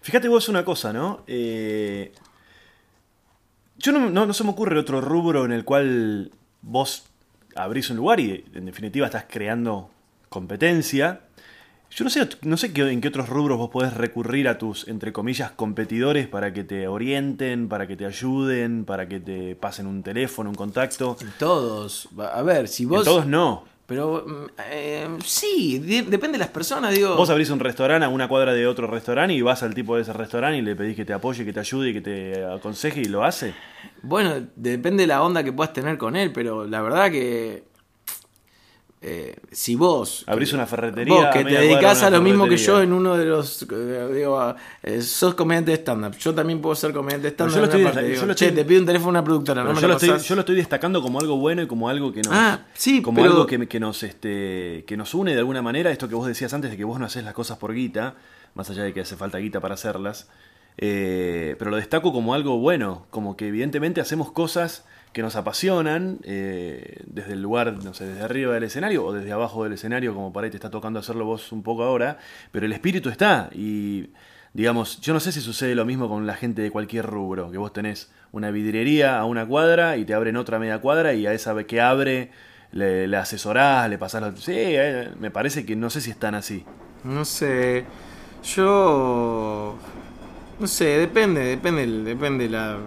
[0.02, 1.24] Fíjate vos una cosa, ¿no?
[1.28, 2.14] Eh,
[3.78, 6.32] yo no, no- no se me ocurre otro rubro en el cual
[6.62, 7.08] vos
[7.56, 9.90] abrís un lugar y en definitiva estás creando
[10.30, 11.24] competencia.
[11.92, 14.88] Yo no sé, no sé qué- en qué otros rubros vos podés recurrir a tus,
[14.88, 19.88] entre comillas, competidores para que te orienten, para que te ayuden, para que te pasen
[19.88, 21.18] un teléfono, un contacto.
[21.40, 23.04] todos, a ver, si En vos...
[23.06, 23.64] todos no.
[23.88, 27.16] Pero mm, eh, sí, de- depende de las personas, digo.
[27.16, 30.04] Vos abrís un restaurante a una cuadra de otro restaurante y vas al tipo de
[30.04, 33.02] ese restaurante y le pedís que te apoye, que te ayude y que te aconseje
[33.02, 33.56] y lo hace.
[34.04, 37.64] Bueno, depende de la onda que puedas tener con él, pero la verdad que
[39.02, 42.82] eh, si vos Abrís una ferretería vos que te dedicás a lo mismo que yo
[42.82, 46.76] en uno de los eh, digo, eh, sos comediante de stand up yo también puedo
[46.76, 48.66] ser comediante de stand up yo lo estoy- parte, yo digo, lo che estoy- te
[48.68, 50.28] pido un teléfono a una productora Pero no me yo, lo estoy, pasás?
[50.28, 53.16] yo lo estoy destacando como algo bueno y como algo que nos, Ah, sí, como
[53.22, 55.92] pero- algo que, que nos este, que nos une de alguna manera.
[55.92, 58.16] Esto que vos decías antes de que vos no haces las cosas por guita,
[58.54, 60.28] más allá de que hace falta guita para hacerlas.
[60.78, 67.02] pero lo destaco como algo bueno, como que evidentemente hacemos cosas que nos apasionan eh,
[67.08, 70.32] desde el lugar, no sé, desde arriba del escenario o desde abajo del escenario, como
[70.32, 72.20] por ahí te está tocando hacerlo vos un poco ahora,
[72.52, 74.10] pero el espíritu está y
[74.54, 77.58] digamos, yo no sé si sucede lo mismo con la gente de cualquier rubro, que
[77.58, 81.34] vos tenés una vidriería a una cuadra y te abren otra media cuadra y a
[81.34, 82.32] esa que abre
[82.72, 84.40] le, le asesorás, le pasás los...
[84.40, 86.66] Sí, eh, me parece que no sé si están así.
[87.04, 87.86] no sé
[88.44, 89.76] yo
[90.60, 92.78] no sé depende depende depende la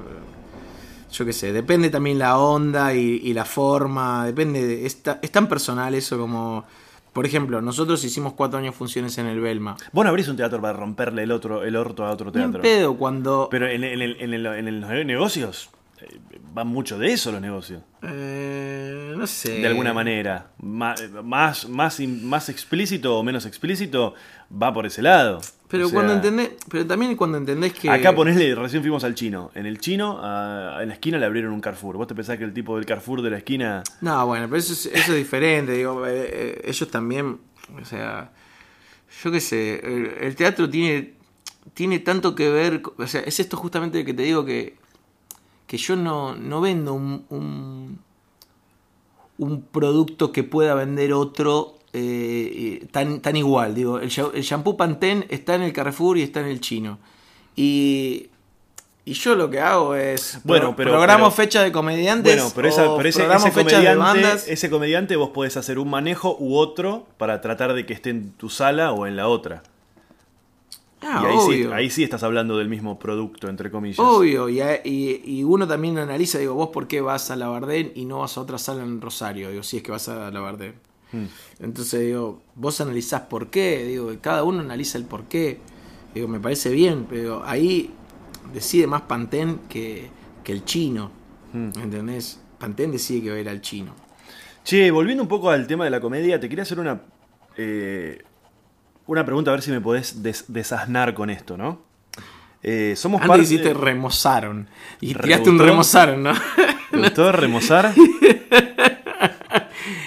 [1.12, 5.18] yo qué sé, depende también la onda y, y la forma, depende, de- es, ta-
[5.22, 6.64] es tan personal eso como,
[7.12, 9.76] por ejemplo, nosotros hicimos cuatro años funciones en el Belma.
[9.92, 12.62] Vos no abrís un teatro para romperle el otro el orto a otro teatro.
[12.62, 13.48] pedo cuando...
[13.50, 15.68] Pero en, en el- en el- en los negocios
[16.00, 16.18] eh,
[16.54, 17.82] van mucho de eso los negocios.
[18.02, 19.52] eh, no sé.
[19.60, 20.48] De alguna manera.
[20.62, 24.14] Ma- Más, más, in- más explícito o menos explícito
[24.50, 25.40] va por ese lado.
[25.72, 27.88] Pero O sea, cuando entendés, pero también cuando entendés que...
[27.90, 29.50] Acá ponele, recién fuimos al chino.
[29.54, 31.96] En el chino, a- en la esquina le abrieron un Carrefour.
[31.96, 33.82] ¿Vos te pensás que el tipo del Carrefour de la esquina...
[34.02, 37.38] No, bueno, pero eso es, eso es diferente, digo, eh, eh, ellos también,
[37.80, 38.30] o sea,
[39.24, 41.14] yo qué sé, el, el teatro tiene,
[41.74, 44.76] tiene tanto que ver, o sea, es esto justamente que te digo que,
[45.66, 47.98] que yo no, no vendo un, un,
[49.38, 54.43] un producto que pueda vender otro eh, eh, tan, tan igual, digo, el, sha- el
[54.43, 56.99] shampoo Pantene está en el Carrefour y está en el chino,
[57.57, 58.28] y...
[59.05, 62.68] Y yo lo que hago es Bueno, pero- programo pero- fecha de comediantes Bueno, pero,
[62.68, 67.72] esa- pero ese, comediante, ese comediante vos podés hacer un manejo u otro para tratar
[67.74, 69.64] de que esté en tu sala o en la otra.
[71.01, 73.99] Ah, y ahí sí, ahí sí estás hablando del mismo producto, entre comillas.
[73.99, 77.90] Obvio, y, y- y uno también analiza, digo, vos por qué vas a la Bardén
[77.97, 80.38] y no vas a otra sala en Rosario, digo, si es que vas a la
[80.38, 80.74] Bardén.
[81.12, 81.26] Hmm.
[81.60, 85.58] Entonces, digo, vos analizás por qué, digo, cada uno analiza el por qué.
[86.14, 87.90] Digo, me parece bien, pero ahí
[88.52, 90.10] decide más Pantén que,
[90.44, 91.10] que el chino,
[91.52, 91.70] Hmm.
[91.82, 92.40] ¿entendés?
[92.58, 93.94] Pantén decide que va a ir al chino.
[94.64, 97.02] Che, volviendo un poco al tema de la comedia, te quería hacer una,
[97.56, 98.22] eh,
[99.06, 101.82] una pregunta, a ver si me podés des- desasnar con esto, ¿no?
[102.62, 103.42] Eh, somos Antes parte...
[103.42, 104.68] hiciste remozaron,
[105.00, 106.32] y ¿Re tiraste un remozaron, ¿no?
[106.92, 107.92] ¿Te gustó remozar?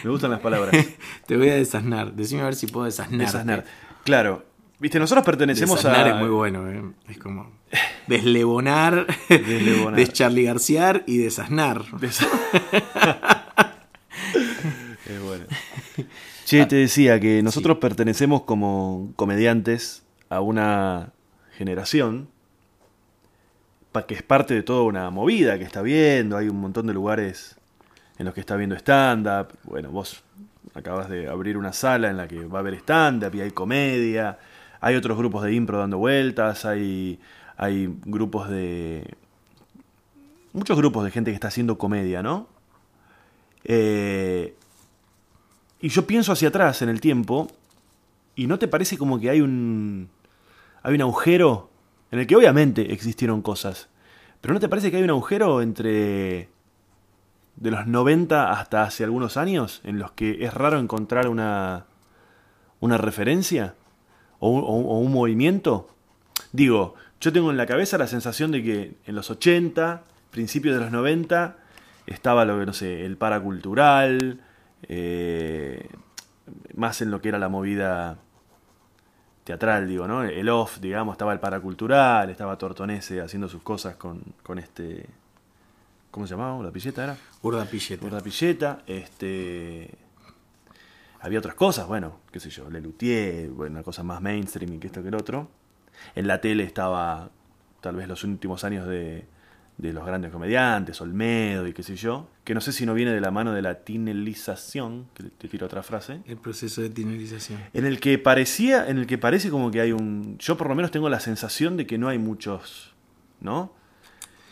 [0.06, 0.74] me gustan las palabras.
[1.28, 3.20] Te voy a desasnar, decime a ver si puedo desasnar.
[3.20, 3.66] Desasnar.
[4.04, 4.46] Claro.
[4.78, 6.10] Viste, nosotros pertenecemos Desasnar a...
[6.12, 6.84] es muy bueno, ¿eh?
[7.10, 7.50] Es como
[8.08, 9.96] deslebonar, Deslebonar.
[9.96, 11.84] descharligarciar y desasnar.
[12.00, 12.20] Des-
[15.08, 15.46] es bueno.
[16.46, 21.14] Che, te decía que nosotros pertenecemos como comediantes a una
[21.58, 22.30] generación
[24.08, 26.36] que es parte de toda una movida que está viendo.
[26.36, 27.56] Hay un montón de lugares
[28.18, 29.48] en los que está viendo stand-up.
[29.64, 30.24] Bueno, vos
[30.74, 34.38] acabas de abrir una sala en la que va a haber stand-up y hay comedia.
[34.82, 36.66] Hay otros grupos de impro dando vueltas.
[36.66, 37.20] Hay,
[37.58, 39.16] hay grupos de...
[40.54, 42.48] Muchos grupos de gente que está haciendo comedia, ¿no?
[43.66, 44.56] Eh,
[45.82, 47.48] y yo pienso hacia atrás en el tiempo
[48.36, 50.10] y no te parece como que hay un
[50.84, 51.70] hay un agujero
[52.12, 53.90] en el que obviamente existieron cosas,
[54.40, 56.50] pero no te parece que hay un agujero entre
[57.56, 61.86] de los 90 hasta hace algunos años en los que es raro encontrar una
[62.80, 63.76] una referencia
[64.40, 65.90] o un, movimiento?
[66.52, 70.82] Digo, yo tengo en la cabeza la sensación de que en los 80, principios de
[70.82, 71.58] los 90,
[72.06, 74.42] estaba lo que, no sé, el paracultural,
[74.84, 75.90] eh,
[76.76, 78.20] más en lo que era la movida
[79.44, 80.24] teatral, digo, ¿no?
[80.24, 85.08] El off, digamos, estaba el paracultural, estaba Tortonese haciendo sus cosas con, con este...
[86.16, 86.64] ¿Cómo se llamaba?
[86.64, 87.18] ¿La pilleta era?
[87.42, 88.06] Urda pilleta.
[88.06, 89.90] Urda Pilleta, este...
[91.20, 94.88] Había otras cosas, bueno, qué sé yo, Lelutier, bueno, una cosa más mainstream y que
[94.88, 95.50] esto que el otro.
[96.16, 97.32] En la tele estaba
[97.82, 99.26] tal vez los últimos años de,
[99.78, 103.12] de los grandes comediantes, Olmedo y qué sé yo, que no sé si no viene
[103.12, 107.60] de la mano de la tinelización, que te tiro otra frase, El proceso de tinerización.
[107.74, 110.76] en el que parecía, en el que parece como que hay un, yo por lo
[110.76, 112.96] menos tengo la sensación de que no hay muchos,
[113.42, 113.74] ¿no?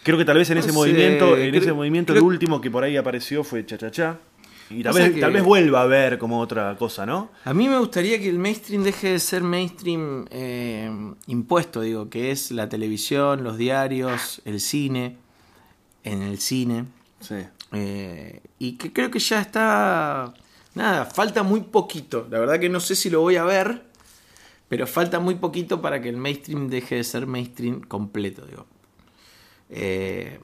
[0.04, 2.28] Creo que tal vez en No ese sé, movimiento, en creo- ese movimiento creo- el
[2.28, 4.20] último que por ahí apareció fue Cha Cha Cha.
[4.70, 7.30] Y tal Pasa vez, que- tal vez vuelva a ver como otra cosa, ¿no?
[7.45, 10.89] A mí me gustaría que el mainstream deje de ser mainstream eh,
[11.28, 15.18] impuesto, digo, que es la televisión, los diarios, el cine,
[16.04, 16.86] en el cine.
[17.20, 17.36] Sí.
[17.74, 20.34] Eh, y que creo que ya está.
[20.76, 22.28] Nada, falta muy poquito.
[22.32, 23.84] La verdad que no sé si lo voy a ver,
[24.70, 28.66] pero falta muy poquito para que el mainstream deje de ser mainstream completo, digo.
[29.76, 30.40] Eh,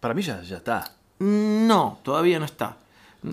[0.00, 0.92] Para mí ya, ya está.
[1.18, 2.76] no, todavía no está.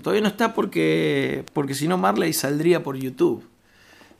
[0.02, 3.46] Todavía no está porque, porque si no Marley saldría por YouTube.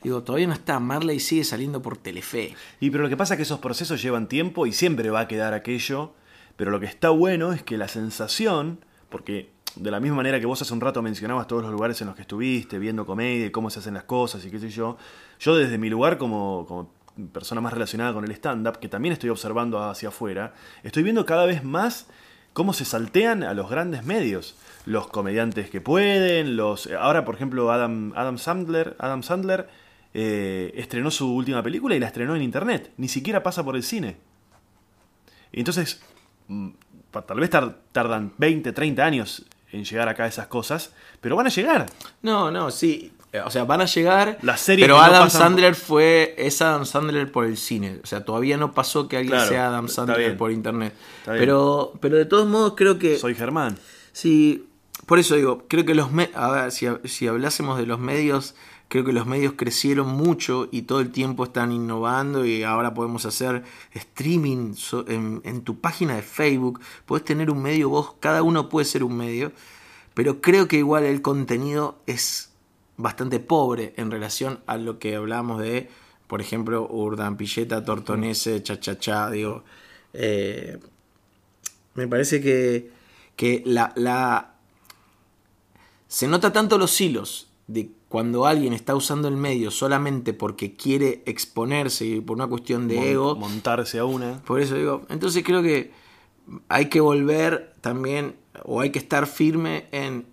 [0.05, 0.79] Digo, todavía no está.
[0.79, 2.55] Marley sigue saliendo por Telefe.
[2.79, 5.29] Y pero lo que pasa es que esos procesos llevan tiempo y siempre va a
[5.29, 6.13] quedar aquello.
[6.57, 8.79] Pero lo que está bueno es que la sensación,
[9.09, 12.07] porque de la misma manera que vos hace un rato mencionabas todos los lugares en
[12.07, 14.97] los que estuviste, viendo comedia y cómo se hacen las cosas y qué sé yo,
[15.41, 16.93] yo desde mi lugar como, como
[17.33, 21.47] persona más relacionada con el stand-up, que también estoy observando hacia afuera, estoy viendo cada
[21.47, 22.09] vez más
[22.53, 24.57] cómo se saltean a los grandes medios.
[24.87, 26.89] Los comediantes que pueden, los.
[26.89, 29.69] Ahora, por ejemplo, Adam, Adam Sandler, Adam Sandler
[30.12, 32.93] eh, estrenó su última película y la estrenó en internet.
[32.99, 34.17] Ni siquiera pasa por el cine.
[35.53, 36.03] Entonces,
[36.49, 36.69] mm,
[37.27, 41.47] tal vez tar- tardan 20, 30 años en llegar acá a esas cosas, pero van
[41.47, 41.87] a llegar.
[42.23, 43.12] No, no, sí.
[43.35, 44.39] Eh, O sea, van a llegar.
[44.43, 46.35] Las series pero no Adam pasan- Sandler fue.
[46.39, 47.99] Es Adam Sandler por el cine.
[48.03, 50.95] O sea, todavía no pasó que alguien Claro, sea Adam Sandler por internet.
[51.24, 53.18] Pero, pero de todos modos, creo que.
[53.18, 53.76] Soy Germán.
[54.12, 54.68] Sí,
[55.07, 58.55] por eso digo, creo que los me a ver, si, si hablásemos de los medios,
[58.89, 63.26] creo que los medios crecieron mucho y todo el tiempo están innovando y ahora podemos
[63.26, 64.74] hacer streaming
[65.09, 69.03] en, en tu página de Facebook, puedes tener un medio vos, cada uno puede ser
[69.03, 69.51] un medio,
[70.14, 72.51] pero creo que igual el contenido es
[72.97, 75.89] bastante pobre en relación a lo que hablamos de,
[76.27, 79.65] por ejemplo, Urdan Pilleta, Tortonese, Cha Cha Cha, digo,
[80.13, 80.79] eh,
[81.95, 82.91] me parece que,
[83.37, 84.55] que la, la-
[86.09, 91.23] se nota tanto los hilos de cuando alguien está usando el medio solamente porque quiere
[91.27, 93.35] exponerse y por una cuestión de ego.
[93.35, 94.41] Montarse a una.
[94.43, 95.91] Por eso digo, entonces creo que
[96.69, 100.27] hay que volver también, o hay que estar firme en.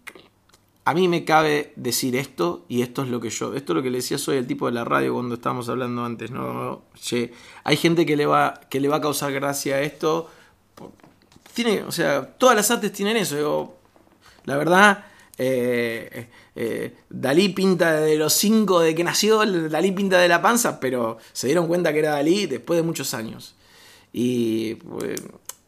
[0.84, 3.54] A mí me cabe decir esto, y esto es lo que yo.
[3.54, 6.04] Esto es lo que le decía soy el tipo de la radio cuando estábamos hablando
[6.04, 6.84] antes, ¿no?
[6.96, 7.32] Che,
[7.64, 10.30] hay gente que le va, que le va a causar gracia a esto.
[11.54, 13.76] Tiene, o sea, todas las artes tienen eso.
[14.46, 15.06] La verdad,
[15.38, 20.80] eh, eh, Dalí pinta de los cinco de que nació, Dalí pinta de la panza,
[20.80, 23.56] pero se dieron cuenta que era Dalí después de muchos años.
[24.14, 25.22] Y pues,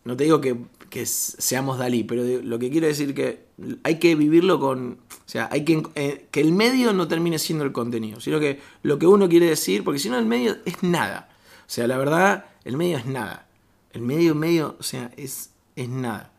[0.03, 0.57] no te digo que,
[0.94, 3.48] que seamos Dalí, pero lo que quiero decir que
[3.82, 5.00] hay que vivirlo con...
[5.10, 8.60] O sea, hay que, eh, que el medio no termine siendo el contenido, sino que
[8.84, 11.30] lo que uno quiere decir, porque si no el medio es nada.
[11.62, 13.48] O sea, la verdad, el medio es nada.
[13.91, 16.32] El medio, medio, o sea, es, es nada.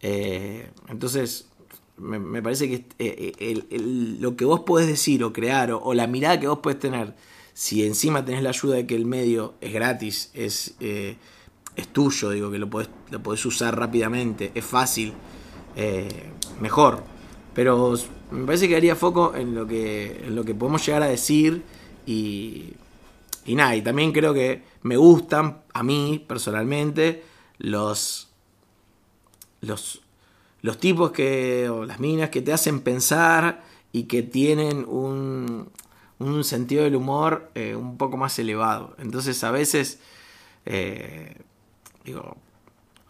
[0.00, 1.48] Eh, entonces,
[1.96, 3.64] me, parece que eh, eh,
[4.20, 7.16] lo que vos podés decir o crear o, o la mirada que vos podés tener,
[7.52, 10.76] si encima tenés la ayuda de que el medio es gratis, es,
[11.78, 15.14] es tuyo, digo, que lo podés, lo usar rápidamente, es fácil,
[15.76, 16.08] eh,
[16.60, 17.02] mejor.
[17.54, 17.94] Pero
[18.30, 21.62] me parece que haría foco en lo que, en lo que podemos llegar a decir
[22.06, 22.74] y,
[23.46, 27.24] y nada, y también creo que me gustan a mí personalmente
[27.58, 28.28] los
[29.60, 30.00] los,
[30.62, 33.62] los tipos que, o las minas que te hacen pensar
[33.92, 35.70] y que tienen un,
[36.18, 38.94] un sentido del humor eh, un poco más elevado.
[38.98, 40.00] Entonces a veces,
[40.66, 41.36] eh,
[42.08, 42.36] digo,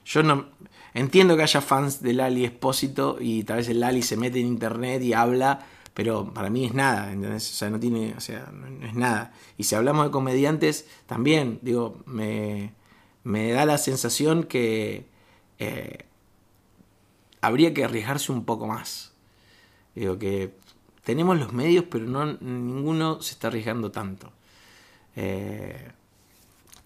[0.04, 0.46] yo no
[0.94, 4.46] entiendo que haya fans del Lali Espósito y tal vez el Lali se mete en
[4.46, 7.50] internet y habla, pero para mí es nada, ¿entendés?
[7.50, 9.32] O sea, no tiene, o sea, no es nada.
[9.56, 12.72] Y si hablamos de comediantes, también, digo, me,
[13.24, 15.06] me da la sensación que
[15.58, 16.04] eh,
[17.40, 19.12] habría que arriesgarse un poco más.
[19.94, 20.54] Digo que
[21.04, 24.32] tenemos los medios, pero no ninguno se está arriesgando tanto.
[25.16, 25.90] Eh,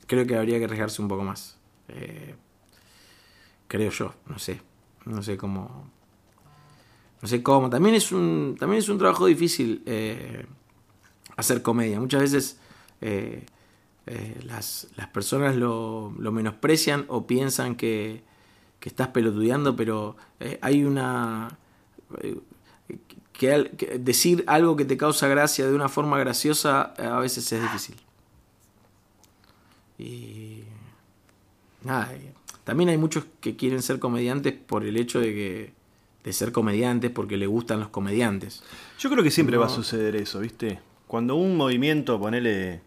[0.07, 1.57] creo que habría que arriesgarse un poco más.
[1.95, 2.35] Eh,
[3.69, 4.61] creo yo, no sé.
[5.05, 5.91] No sé cómo.
[7.21, 7.71] No sé cómo.
[7.71, 10.47] También es un, también es un trabajo difícil eh,
[11.37, 12.01] hacer comedia.
[12.01, 12.59] Muchas veces
[13.01, 13.45] eh,
[14.45, 18.23] las, las personas lo, menosprecian o piensan que,
[18.81, 20.17] que estás pelotudeando, pero
[20.61, 21.59] hay una...
[23.33, 27.63] que, que decir algo que te causa gracia de una forma graciosa a veces es
[27.63, 27.97] difícil.
[29.99, 30.65] Y
[31.85, 32.31] nada, y
[32.65, 35.73] también hay muchos que quieren ser comediantes por el hecho de que
[36.25, 38.63] de ser comediantes porque le gustan los comediantes.
[38.99, 40.79] Yo creo que siempre va a suceder eso, ¿viste?
[41.09, 42.81] Cuando un movimiento, ponele,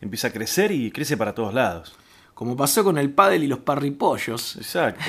[0.00, 1.96] empieza a crecer y crece para todos lados.
[2.34, 4.56] como pasó con el pádel y los parripollos.
[4.56, 5.02] Exacto.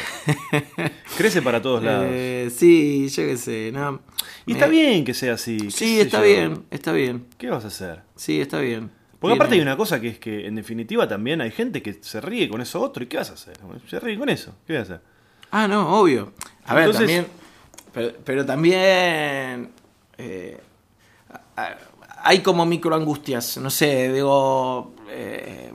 [1.18, 2.06] Crece para todos lados.
[2.10, 4.00] Eh, sí, yo qué sé, no.
[4.46, 5.72] y está Eh, bien que sea así.
[5.72, 6.24] Sí, está yo.
[6.26, 7.26] bien, está bien.
[7.38, 8.02] ¿Qué vas a hacer?
[8.16, 8.92] Sí, está bien.
[9.20, 12.22] Porque aparte hay una cosa que es que en definitiva también hay gente que se
[12.22, 13.04] ríe con eso otro.
[13.04, 13.58] ¿Y qué vas a hacer?
[13.90, 14.54] Se ríe con eso.
[14.68, 15.06] ¿Qué vas a hacer?
[15.52, 16.34] Ah, no, obvio.
[16.66, 17.28] A ver, Entonces- también.
[17.94, 19.72] Pero, pero también.
[20.20, 20.60] eh,
[22.24, 23.58] hay como microangustias.
[23.58, 24.94] No sé, digo.
[25.10, 25.72] eh,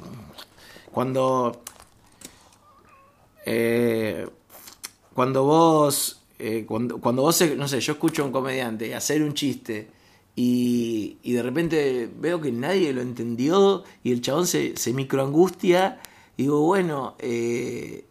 [0.93, 1.63] cuando.
[3.47, 4.27] eh,
[5.15, 6.21] cuando vos.
[6.67, 9.89] cuando, cuando vos, no sé, yo escucho a un comediante hacer un chiste
[10.35, 16.01] y, de repente veo que nadie lo entendió y el chabón se, se microangustia
[16.37, 18.05] y digo, bueno, eh,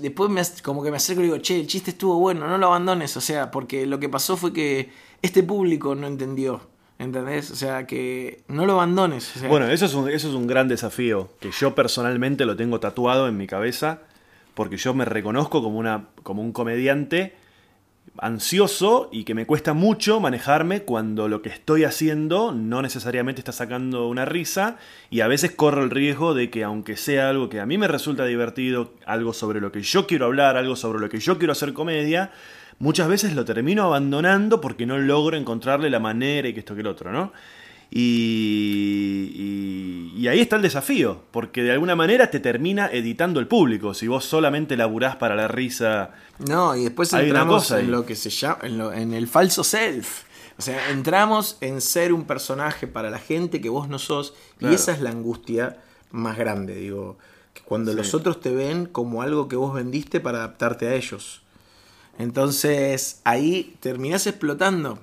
[0.00, 2.66] después me, como que me acerco y digo, che, el chiste estuvo bueno, no lo
[2.66, 4.90] abandones, o sea, porque lo que pasó fue que
[5.22, 6.60] este público no entendió,
[6.98, 7.50] ¿entendés?
[7.50, 9.32] O sea, que no lo abandones.
[9.48, 13.26] Bueno, eso es, un, eso es un gran desafío que yo personalmente lo tengo tatuado
[13.26, 14.02] en mi cabeza
[14.54, 17.34] porque yo me reconozco como, una, como un comediante
[18.20, 23.52] ansioso y que me cuesta mucho manejarme cuando lo que estoy haciendo no necesariamente está
[23.52, 24.76] sacando una risa
[25.10, 27.88] y a veces corro el riesgo de que aunque sea algo que a mí me
[27.88, 31.52] resulta divertido, algo sobre lo que yo quiero hablar, algo sobre lo que yo quiero
[31.52, 32.30] hacer comedia,
[32.78, 36.80] muchas veces lo termino abandonando porque no logro encontrarle la manera y que esto que
[36.80, 37.32] el otro, ¿no?
[37.90, 43.46] Y, y- y ahí está el desafío, porque de alguna manera te termina editando el
[43.46, 43.94] público.
[43.94, 47.84] Si vos solamente laburás para la risa No, y después entramos ahí.
[47.84, 50.22] en lo que se llama, en, lo- en el falso self.
[50.58, 54.34] O sea, entramos en ser un personaje para la gente que vos no sos.
[54.58, 54.72] Claro.
[54.72, 55.76] Y esa es la angustia
[56.10, 57.16] más grande, digo.
[57.54, 57.96] Que cuando Sí.
[57.96, 61.42] los otros te ven como algo que vos vendiste para adaptarte a ellos.
[62.18, 64.98] Entonces, ahí terminás explotando.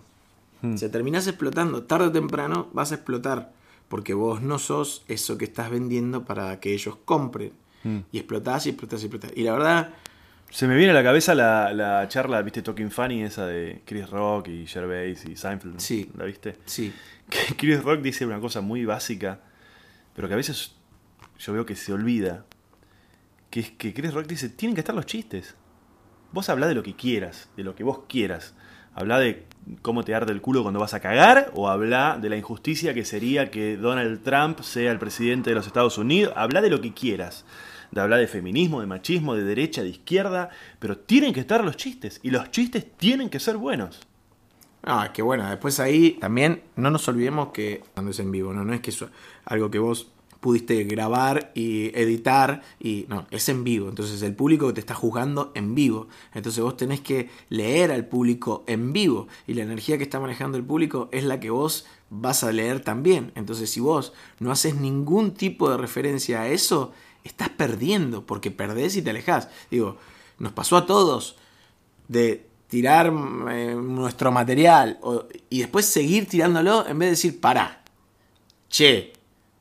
[0.65, 0.75] Hmm.
[0.75, 1.83] O sea, terminás explotando.
[1.83, 3.53] Tarde o temprano vas a explotar.
[3.87, 7.53] Porque vos no sos eso que estás vendiendo para que ellos compren.
[7.83, 7.99] Hmm.
[8.11, 9.31] Y explotás y explotás y explotás.
[9.35, 9.93] Y la verdad,
[10.49, 14.09] Se me viene a la cabeza la, la charla, viste, Talking Funny, esa de Chris
[14.09, 15.79] Rock y Gervais y Seinfeld.
[15.79, 16.09] Sí.
[16.17, 16.57] ¿La viste?
[16.65, 16.93] sí.
[17.29, 19.39] Que Chris Rock dice una cosa muy básica,
[20.15, 20.75] pero que a veces
[21.39, 22.45] yo veo que se olvida.
[23.49, 25.55] Que es que Chris Rock dice, tienen que estar los chistes.
[26.31, 28.53] Vos hablá de lo que quieras, de lo que vos quieras.
[28.93, 29.45] Habla de
[29.81, 33.05] cómo te arde el culo cuando vas a cagar, o habla de la injusticia que
[33.05, 36.33] sería que Donald Trump sea el presidente de los Estados Unidos.
[36.35, 37.45] Habla de lo que quieras.
[37.91, 40.49] De hablar de feminismo, de machismo, de derecha, de izquierda.
[40.79, 42.19] Pero tienen que estar los chistes.
[42.23, 44.01] Y los chistes tienen que ser buenos.
[44.83, 48.63] Ah, que bueno, después ahí también no nos olvidemos que cuando es en vivo, ¿no?
[48.63, 49.03] No es que es
[49.45, 50.11] algo que vos
[50.45, 53.89] pudiste grabar y editar y no, es en vivo.
[53.89, 56.07] Entonces el público te está juzgando en vivo.
[56.35, 60.55] Entonces vos tenés que leer al público en vivo y la energía que está manejando
[60.55, 63.31] el público es la que vos vas a leer también.
[63.33, 66.93] Entonces si vos no haces ningún tipo de referencia a eso,
[67.23, 69.49] estás perdiendo porque perdés y te alejás.
[69.71, 69.97] Digo,
[70.37, 71.37] nos pasó a todos
[72.07, 73.11] de tirar
[73.49, 74.99] eh, nuestro material
[75.49, 77.83] y después seguir tirándolo en vez de decir, pará,
[78.69, 79.15] che,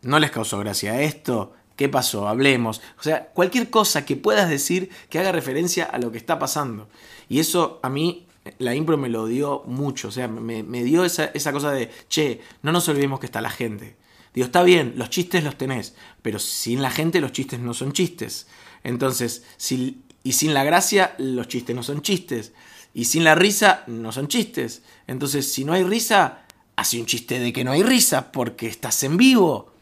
[0.05, 2.29] no les causó gracia esto, ¿qué pasó?
[2.29, 2.81] Hablemos.
[2.99, 6.89] O sea, cualquier cosa que puedas decir que haga referencia a lo que está pasando.
[7.29, 8.27] Y eso a mí,
[8.59, 12.41] la impro me lo dio mucho, o sea, me, dio esa, esa cosa de, che,
[12.63, 13.97] no nos olvidemos que está la gente.
[14.35, 17.93] Digo, está bien, los chistes los tenés, pero sin la gente los chistes no son
[17.93, 18.49] chistes.
[18.83, 22.53] Entonces, si, y sin la gracia, los chistes no son chistes.
[22.93, 24.83] Y sin la risa, no son chistes.
[25.07, 26.45] Entonces, si no hay risa,
[26.77, 29.74] hace un chiste de que no hay risa porque estás en vivo.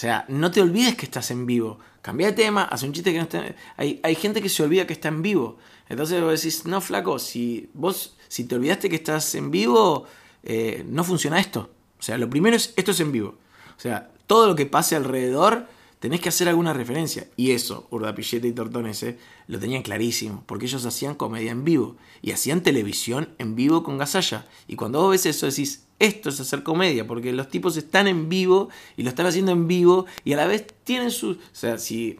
[0.00, 1.78] Sea, no te olvides que estás en vivo.
[2.00, 3.54] Cambia de tema, hace un chiste que no está.
[3.76, 5.58] Hay, hay gente que se olvida que está en vivo.
[5.90, 10.06] Entonces vos decís, no, flaco, si vos, si te olvidaste que estás en vivo,
[10.42, 11.68] eh, no funciona esto.
[11.98, 13.36] O sea, lo primero es, esto es en vivo.
[13.76, 15.66] O sea, todo lo que pase alrededor,
[15.98, 17.28] tenés que hacer alguna referencia.
[17.36, 22.30] Y eso, Urdapilleta y Tortonese lo tenían clarísimo, porque ellos hacían comedia en vivo y
[22.30, 24.46] hacían televisión en vivo con Gasalla.
[24.66, 28.28] Y cuando vos ves eso decís, esto es hacer comedia, porque los tipos están en
[28.28, 31.36] vivo y lo están haciendo en vivo y a la vez tienen sus...
[31.36, 32.18] O sea, si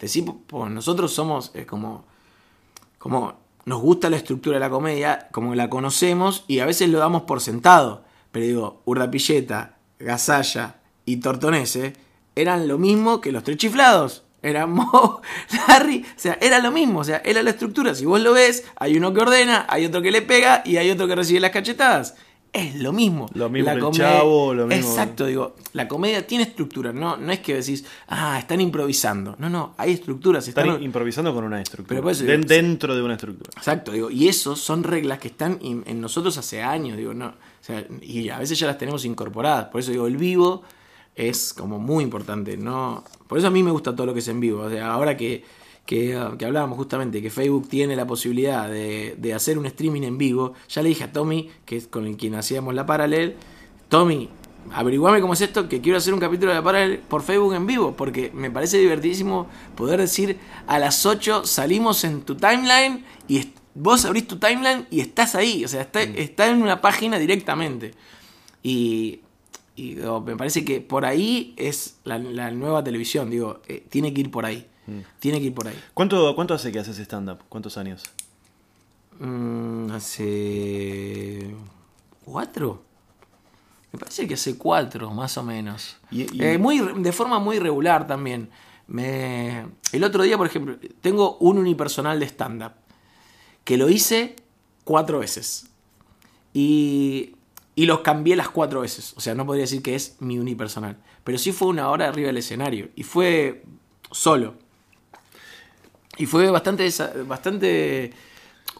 [0.00, 2.06] decís, pues nosotros somos eh, como...
[2.98, 7.00] como nos gusta la estructura de la comedia, como la conocemos y a veces lo
[7.00, 8.04] damos por sentado.
[8.30, 11.94] Pero digo, Urdapilleta, Gasalla y Tortonese
[12.36, 14.22] eran lo mismo que los tres chiflados.
[14.40, 15.20] Eran Mo,
[15.66, 17.94] Larry, o sea, era lo mismo, o sea, era la estructura.
[17.96, 20.90] Si vos lo ves, hay uno que ordena, hay otro que le pega y hay
[20.90, 22.14] otro que recibe las cachetadas.
[22.56, 23.28] Es lo mismo.
[23.34, 26.92] Lo mismo La que el comedia- Chavo, lo mismo- Exacto, digo, la comedia tiene estructura,
[26.92, 29.36] no, no es que decís, ah, están improvisando.
[29.38, 30.46] No, no, hay estructuras.
[30.48, 32.00] Están Están, improvisando con una estructura.
[32.00, 33.50] Pero eso dentro de una estructura.
[33.56, 37.26] Exacto, digo, y eso son reglas que están in- en nosotros hace años, digo, no,
[37.26, 40.62] o sea, y a veces ya las tenemos incorporadas, por eso digo, el vivo
[41.14, 42.56] es como muy importante.
[42.56, 43.04] ¿no?
[43.26, 44.60] Por eso a mí me gusta todo lo que es en vivo.
[44.62, 45.44] O sea, ahora que,
[45.86, 50.18] que, que hablábamos justamente que Facebook tiene la posibilidad de, de hacer un streaming en
[50.18, 53.36] vivo, ya le dije a Tommy, que es con el quien hacíamos la paralel,
[53.88, 54.28] Tommy,
[54.72, 57.66] averiguame cómo es esto, que quiero hacer un capítulo de la paralel por Facebook en
[57.66, 63.52] vivo, porque me parece divertidísimo poder decir a las 8 salimos en tu timeline y
[63.74, 67.92] vos abrís tu timeline y estás ahí, o sea, está, está en una página directamente.
[68.62, 69.20] Y,
[69.76, 74.12] y, digo, me parece que por ahí es la, la nueva televisión, digo, eh, tiene
[74.12, 74.66] que ir por ahí,
[75.18, 75.78] tiene que ir por ahí.
[75.94, 77.38] ¿Cuánto, ¿Cuánto hace que haces stand-up?
[77.48, 78.02] ¿Cuántos años?
[79.18, 81.54] Mm, hace
[82.24, 82.82] cuatro.
[83.92, 85.96] Me parece que hace cuatro, más o menos.
[86.10, 88.50] Y- y- Eh, muy, de forma muy regular también.
[88.88, 92.72] Me, el otro día, por ejemplo, tengo un unipersonal de stand-up
[93.64, 94.36] que lo hice
[94.84, 95.66] cuatro veces.
[96.52, 97.36] Y,
[97.74, 99.14] y los cambié las cuatro veces.
[99.16, 100.98] O sea, no podría decir que es mi unipersonal.
[101.24, 102.90] Pero sí fue una hora arriba del escenario.
[102.96, 103.64] Y fue
[104.10, 104.54] solo.
[106.18, 106.88] Y fue bastante,
[107.26, 108.12] bastante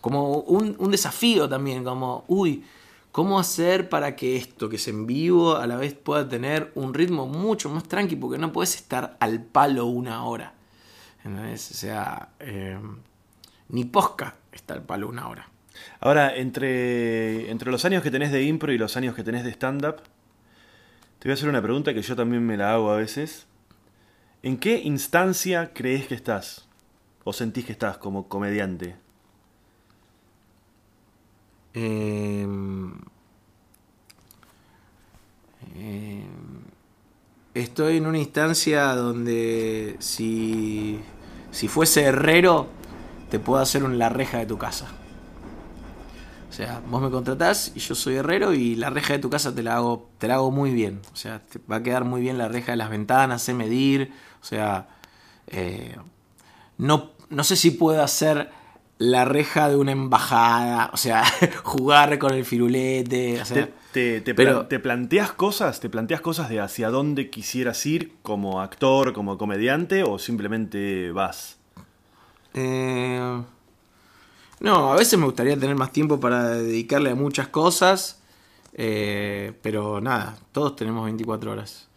[0.00, 2.64] como un, desafío también, como, uy,
[3.12, 6.94] ¿cómo hacer para que esto que es en vivo a la vez pueda tener un
[6.94, 8.16] ritmo mucho más tranqui?
[8.16, 10.54] Porque no puedes estar al palo una hora.
[11.24, 11.70] ¿entendés?
[11.70, 12.78] O sea, eh,
[13.68, 15.48] ni posca está al palo una hora.
[16.00, 19.50] Ahora, entre, entre los años que tenés de impro y los años que tenés de
[19.50, 19.96] stand-up,
[21.18, 23.46] te voy a hacer una pregunta que yo también me la hago a veces.
[24.42, 26.65] ¿En qué instancia crees que estás?
[27.28, 28.94] ¿O sentís que estás como comediante?
[31.74, 32.46] Eh,
[35.74, 36.24] eh,
[37.52, 41.00] estoy en una instancia donde si,
[41.50, 42.68] si fuese herrero,
[43.28, 44.86] te puedo hacer un la reja de tu casa.
[46.48, 49.52] O sea, vos me contratás y yo soy herrero y la reja de tu casa
[49.52, 51.00] te la hago, te la hago muy bien.
[51.12, 54.12] O sea, te va a quedar muy bien la reja de las ventanas, sé medir.
[54.40, 54.86] O sea,
[55.48, 55.96] eh,
[56.78, 58.50] no, no sé si puedo hacer
[58.98, 61.24] la reja de una embajada, o sea,
[61.64, 65.80] jugar con el firulete, o sea, ¿Te, te, te pero- plan- te planteas cosas?
[65.80, 71.58] ¿Te planteas cosas de hacia dónde quisieras ir como actor, como comediante o simplemente vas?
[72.54, 73.42] eh,
[74.60, 78.22] no, a veces me gustaría tener más tiempo para dedicarle a muchas cosas,
[78.72, 81.88] eh, pero nada, todos tenemos 24 horas.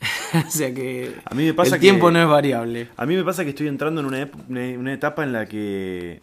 [0.46, 2.88] o sea que A mí me pasa el tiempo que- no es variable.
[2.96, 6.22] A mí me pasa que estoy entrando en una, etapa en la que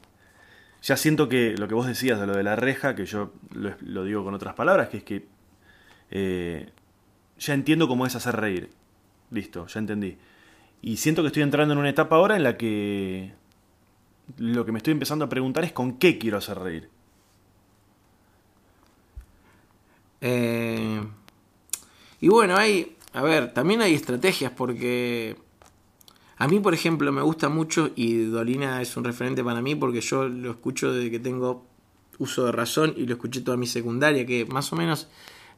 [0.81, 3.73] ya siento que lo que vos decías de lo de la reja, que yo lo,
[3.81, 5.25] lo digo con otras palabras, que es que
[6.11, 6.69] eh,
[7.37, 8.69] ya entiendo cómo es hacer reír.
[9.31, 10.17] Listo, ya entendí.
[10.81, 13.33] Y siento que estoy entrando en una etapa ahora en la que
[14.37, 16.89] lo que me estoy empezando a preguntar es con qué quiero hacer reír.
[20.21, 21.01] Eh,
[22.21, 25.37] y bueno, hay, a ver, también hay estrategias porque
[26.37, 30.01] a mí, por ejemplo, me gusta mucho y Dolina es un referente para mí porque
[30.01, 31.65] yo lo escucho desde que tengo
[32.17, 35.07] uso de razón y lo escuché toda mi secundaria, que más o menos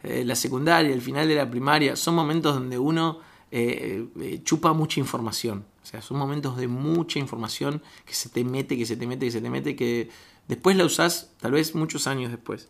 [0.04, 4.74] eh, la secundaria, el final de la primaria, son momentos donde uno eh, eh, chupa
[4.74, 5.66] mucha información.
[5.82, 9.26] O sea, son momentos de mucha información que se te mete, que se te mete,
[9.26, 10.10] que se te mete, que
[10.48, 12.70] después la usás tal vez muchos años después.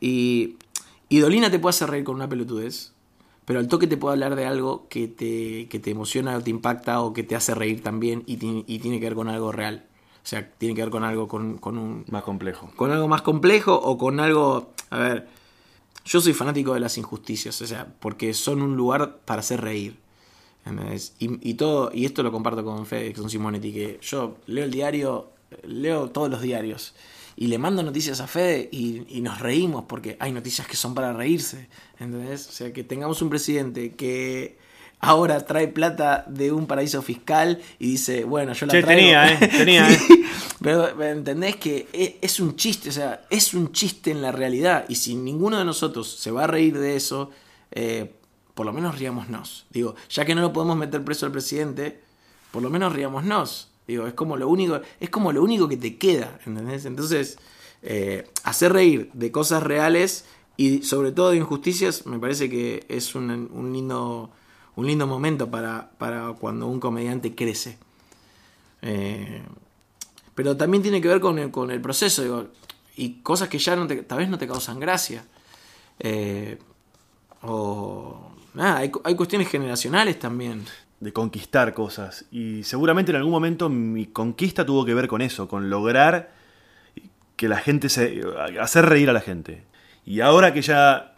[0.00, 0.56] Y,
[1.08, 2.95] y Dolina te puede hacer reír con una pelotudez,
[3.46, 6.50] pero al toque te puede hablar de algo que te, que te emociona o te
[6.50, 8.34] impacta o que te hace reír también y,
[8.66, 9.86] y tiene que ver con algo real.
[10.22, 12.70] O sea, tiene que ver con algo, con, con un, Más complejo.
[12.74, 14.72] con algo más complejo o con algo.
[14.90, 15.28] A ver,
[16.04, 19.96] yo soy fanático de las injusticias, o sea, porque son un lugar para hacer reír.
[21.20, 24.72] Y, y todo, y esto lo comparto con Fede, con Simonetti, que yo leo el
[24.72, 25.30] diario,
[25.62, 26.92] leo todos los diarios.
[27.36, 30.94] Y le mando noticias a Fede y, y nos reímos porque hay noticias que son
[30.94, 31.68] para reírse.
[31.98, 32.48] ¿Entendés?
[32.48, 34.58] O sea, que tengamos un presidente que
[35.00, 39.00] ahora trae plata de un paraíso fiscal y dice, bueno, yo la Che, traigo.
[39.00, 39.98] tenía, eh, tenía, eh.
[40.62, 44.32] pero pero entendés que e- es un chiste, o sea, es un chiste en la
[44.32, 44.86] realidad.
[44.88, 47.30] Y si ninguno de nosotros se va a reír de eso,
[47.72, 48.14] eh,
[48.54, 49.66] por lo menos riámonos.
[49.68, 52.00] Digo, ya que no lo podemos meter preso al presidente,
[52.50, 53.68] por lo menos riámonos.
[53.86, 56.86] Digo, es como lo único, es como lo único que te queda, ¿entendés?
[56.86, 57.38] Entonces,
[57.82, 60.24] eh, hacer reír de cosas reales
[60.56, 64.30] y sobre todo de injusticias, me parece que es un, un lindo,
[64.74, 67.78] un lindo momento para, para cuando un comediante crece.
[68.82, 69.42] Eh,
[70.34, 72.48] pero también tiene que ver con el, con el proceso,
[72.96, 75.24] y cosas que ya no te, tal vez no te causan gracia.
[75.98, 76.58] Eh,
[77.42, 80.64] o nada, hay, hay cuestiones generacionales también.
[81.00, 82.24] De conquistar cosas.
[82.30, 86.32] Y seguramente en algún momento mi conquista tuvo que ver con eso, con lograr
[87.36, 88.22] que la gente se.
[88.60, 89.62] hacer reír a la gente.
[90.04, 91.14] Y ahora que ya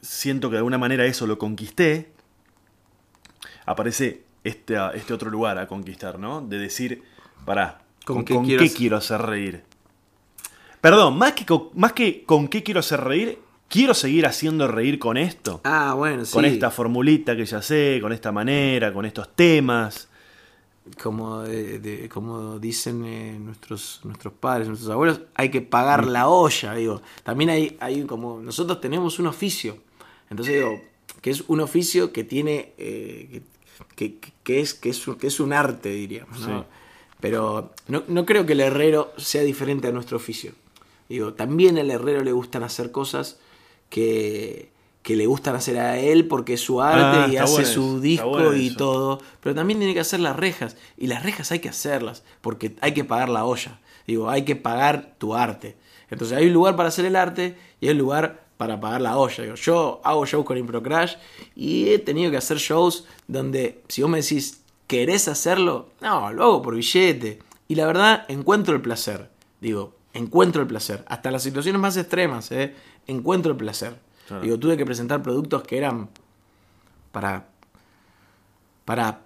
[0.00, 2.10] siento que de alguna manera eso lo conquisté,
[3.66, 6.40] aparece este, este otro lugar a conquistar, ¿no?
[6.40, 7.02] De decir,
[7.44, 9.62] pará, ¿Con ¿con, qué con quiero qué hacer- quiero hacer reír?
[10.80, 13.38] Perdón, más que, con, más que con qué quiero hacer reír,
[13.70, 15.62] quiero seguir haciendo reír con esto.
[15.64, 16.34] Ah, bueno, sí.
[16.34, 20.08] Con esta formulita que ya sé, con esta manera, con estos temas.
[21.02, 26.26] como, de- de- como dicen eh, nuestros, nuestros padres, nuestros abuelos, hay que pagar la
[26.28, 27.00] olla, digo.
[27.22, 29.76] También hay, hay como, nosotros tenemos un oficio,
[30.30, 30.80] entonces digo,
[31.20, 33.42] que es un oficio que tiene, eh,
[33.94, 36.60] que, que- que es, que, es un, que es un arte, diríamos, ¿no?
[36.62, 36.66] Sí.
[37.20, 40.52] Pero no, no creo que el herrero sea diferente a nuestro oficio.
[41.08, 43.38] Digo, también al herrero le gustan hacer cosas
[43.90, 44.70] que,
[45.02, 48.00] que le gustan hacer a él porque es su arte Ah, y hace bueno su
[48.00, 49.20] disco bueno y todo.
[49.42, 50.76] Pero también tiene que hacer las rejas.
[50.96, 53.80] Y las rejas hay que hacerlas porque hay que pagar la olla.
[54.06, 55.76] Digo, hay que pagar tu arte.
[56.10, 59.16] Entonces hay un lugar para hacer el arte y hay un lugar para pagar la
[59.16, 59.42] olla.
[59.42, 61.14] Digo, yo hago shows con Improcrash
[61.54, 65.90] y he tenido que hacer shows donde si vos me decís, ¿querés hacerlo?
[66.00, 67.38] No, lo hago por billete.
[67.68, 69.30] Y la verdad, encuentro el placer.
[69.60, 71.04] Digo, encuentro el placer.
[71.06, 72.74] Hasta las situaciones más extremas, ¿eh?
[73.06, 73.96] Encuentro el placer.
[74.28, 74.42] Claro.
[74.42, 76.08] Digo, tuve que presentar productos que eran
[77.12, 77.46] para
[78.84, 79.22] para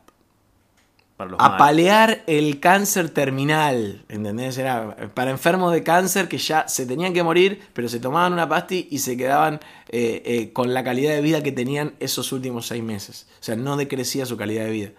[1.17, 1.55] Para los malos.
[1.55, 4.59] apalear el cáncer terminal, ¿entendés?
[4.59, 8.49] Era para enfermos de cáncer que ya se tenían que morir, pero se tomaban una
[8.49, 9.61] pasti y se quedaban
[9.91, 13.27] eh, eh, con la calidad de vida que tenían esos últimos seis meses.
[13.41, 14.91] O sea, no decrecía su calidad de vida.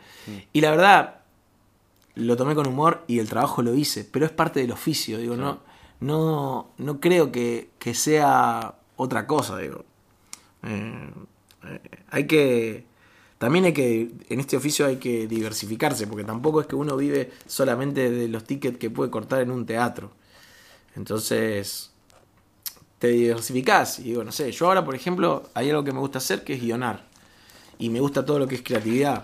[0.54, 1.16] Y la verdad,
[2.16, 5.36] lo tomé con humor y el trabajo lo hice, pero es parte del oficio, digo,
[5.36, 5.60] no,
[6.00, 9.86] no, no creo que, que sea otra cosa, digo.
[10.64, 11.10] Eh,
[11.66, 11.80] eh,
[12.10, 12.86] hay que.
[13.38, 14.12] También hay que.
[14.30, 18.44] En este oficio hay que diversificarse, porque tampoco es que uno vive solamente de los
[18.44, 20.12] tickets que puede cortar en un teatro.
[20.96, 21.92] Entonces.
[23.00, 24.00] Te diversificás.
[24.00, 26.54] Y digo, no sé, yo ahora, por ejemplo, hay algo que me gusta hacer que
[26.54, 27.06] es guionar.
[27.78, 29.24] Y me gusta todo lo que es creatividad.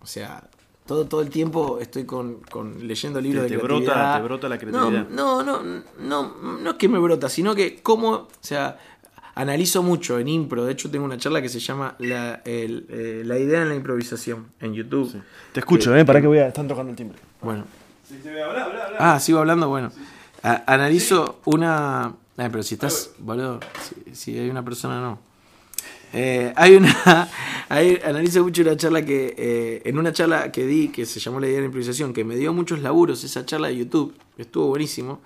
[0.00, 0.48] O sea,
[0.90, 4.16] todo, todo el tiempo estoy con, con leyendo libros Te- de te brota- creatividad.
[4.16, 5.08] te brota la creatividad.
[5.08, 8.76] No, no, no, no, no es que me brota, sino que como, o sea,
[9.36, 10.64] analizo mucho en impro.
[10.64, 13.76] De hecho, tengo una charla que se llama La, el, eh, la idea en la
[13.76, 15.22] improvisación en YouTube.
[15.52, 16.04] Te escucho, Que- ¿eh?
[16.04, 16.48] Para que voy a...
[16.48, 17.18] Están tocando el timbre.
[17.40, 17.62] Bueno.
[18.98, 19.92] Ah, sigo hablando, bueno.
[20.42, 22.14] A- analizo una.
[22.36, 25.18] Ay, pero si estás, boludo, si, si hay una persona, no.
[26.12, 27.28] Eh, hay una.
[27.68, 29.34] hay- analizo mucho una charla que.
[29.36, 32.24] eh, en una charla que di, que se llamó La idea de la improvisación, que
[32.24, 35.20] me dio muchos laburos, esa charla de YouTube, estuvo buenísimo.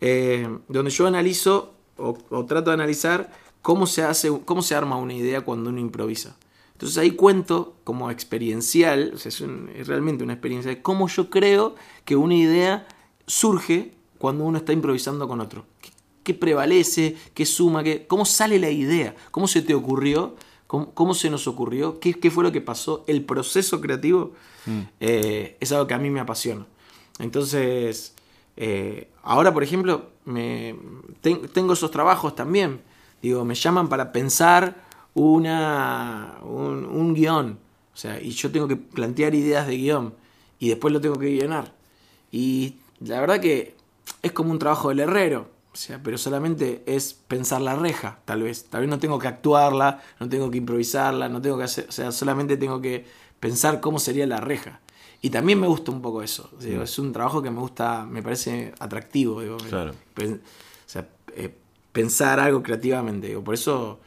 [0.00, 4.96] eh, donde yo analizo o, o trato de analizar cómo se hace, cómo se arma
[4.96, 6.36] una idea cuando uno improvisa.
[6.72, 11.08] Entonces ahí cuento como experiencial, o sea, es, un- es realmente una experiencia de cómo
[11.08, 11.74] yo creo
[12.04, 12.86] que una idea
[13.26, 15.66] surge cuando uno está improvisando con otro.
[16.26, 17.14] ¿Qué, prevalece?
[17.34, 17.84] ¿Qué suma?
[17.84, 19.14] Qué, ¿Cómo sale la idea?
[19.30, 20.34] ¿Cómo se te ocurrió?
[20.66, 22.00] ¿Cómo, cómo se nos ocurrió?
[22.00, 23.04] ¿Qué, qué fue lo que pasó?
[23.06, 24.32] El proceso creativo
[24.98, 26.66] eh, es algo que a mí me apasiona.
[27.20, 28.14] Entonces,
[28.56, 30.74] eh, ahora, por ejemplo, me,
[31.20, 32.80] ten- tengo esos trabajos también.
[33.22, 34.74] Digo, me llaman para pensar
[35.14, 37.58] una, un, un guion.
[37.94, 40.14] O sea, y yo tengo que plantear ideas de guion.
[40.58, 41.72] Y después lo tengo que guionar.
[42.32, 43.76] Y la verdad que
[44.22, 45.48] es como un trabajo del herrero.
[45.76, 48.64] O sea, pero solamente es pensar la reja, tal vez.
[48.64, 51.84] Tal vez no tengo que actuarla, no tengo que improvisarla, no tengo que hacer.
[51.86, 53.04] O sea, solamente tengo que
[53.40, 54.80] pensar cómo sería la reja.
[55.20, 56.48] Y también me gusta un poco eso.
[56.58, 59.42] Digo, Es un trabajo que me gusta, me parece atractivo.
[59.42, 59.92] Digo, Claro.
[59.92, 60.38] O
[60.86, 61.54] sea, eh,
[61.92, 63.26] pensar algo creativamente.
[63.26, 64.00] Digo, por eso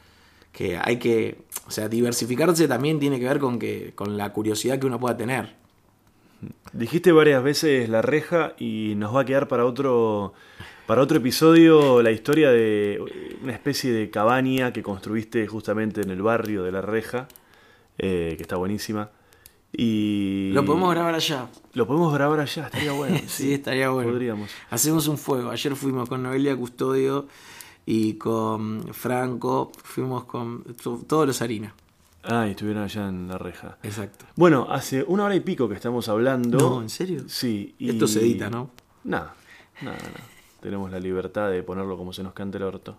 [0.50, 1.44] que hay que.
[1.68, 5.16] O sea, diversificarse también tiene que ver con que con la curiosidad que uno pueda
[5.16, 5.54] tener.
[6.72, 10.32] Dijiste varias veces la reja y nos va a quedar para otro
[10.90, 13.00] para otro episodio la historia de
[13.44, 17.28] una especie de cabaña que construiste justamente en el barrio de la reja,
[17.96, 19.08] eh, que está buenísima.
[19.72, 21.46] Y Lo podemos grabar allá.
[21.74, 23.20] Lo podemos grabar allá, estaría bueno.
[23.28, 24.10] Sí, estaría bueno.
[24.10, 24.50] Podríamos.
[24.70, 25.50] Hacemos un fuego.
[25.50, 27.28] Ayer fuimos con Noelia Custodio
[27.86, 29.70] y con Franco.
[29.84, 31.72] Fuimos con to- todos los harinas.
[32.24, 33.78] Ah, y estuvieron allá en la reja.
[33.84, 34.24] Exacto.
[34.34, 36.58] Bueno, hace una hora y pico que estamos hablando.
[36.58, 37.22] No, ¿en serio?
[37.28, 37.76] Sí.
[37.78, 38.70] y- Esto se edita, ¿no?
[39.04, 39.36] Nada,
[39.82, 40.39] nada, nada.
[40.60, 42.96] Tenemos la libertad de ponerlo como se nos cante el orto.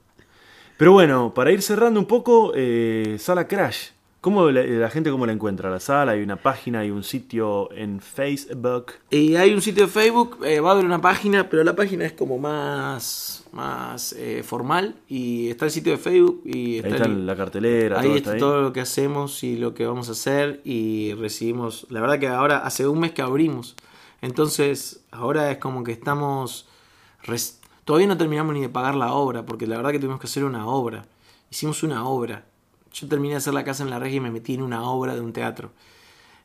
[0.78, 3.90] Pero bueno, para ir cerrando un poco, eh, Sala Crash.
[4.20, 5.72] ¿Cómo la, la gente cómo la encuentra?
[5.72, 8.92] La sala, hay una página, hay un sitio en Facebook.
[9.10, 12.06] Y hay un sitio de Facebook, eh, va a haber una página, pero la página
[12.06, 14.94] es como más, más eh, formal.
[15.08, 18.16] Y está el sitio de Facebook y Ahí está, está el- la cartelera, ahí todo
[18.16, 18.40] está está ahí.
[18.40, 21.88] todo lo que hacemos y lo que vamos a hacer y recibimos.
[21.90, 23.76] La verdad que ahora hace un mes que abrimos,
[24.22, 26.68] entonces ahora es como que estamos.
[27.86, 30.44] Todavía no terminamos ni de pagar la obra, porque la verdad que tuvimos que hacer
[30.44, 31.06] una obra.
[31.50, 32.46] Hicimos una obra.
[32.94, 35.16] Yo terminé de hacer la casa en la regia y me metí en una obra
[35.16, 35.72] de un teatro.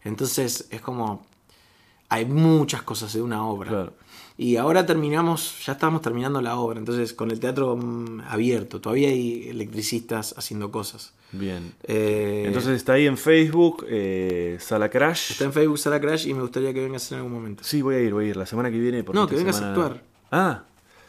[0.04, 1.26] Entonces es como.
[2.08, 3.68] Hay muchas cosas de una obra.
[3.68, 3.92] Claro.
[4.38, 9.08] Y ahora terminamos, ya estamos terminando la obra, entonces con el teatro mm, abierto, todavía
[9.08, 11.14] hay electricistas haciendo cosas.
[11.32, 11.72] Bien.
[11.84, 15.32] Eh, Entonces está ahí en Facebook, eh, Sala Crash.
[15.32, 17.64] está en Facebook Sala Crash y me gustaría que vengas en algún momento.
[17.64, 18.36] Sí, voy a ir, voy a ir.
[18.36, 19.02] La semana que viene.
[19.02, 20.02] porque No, que vengas a actuar.
[20.30, 20.62] Ah,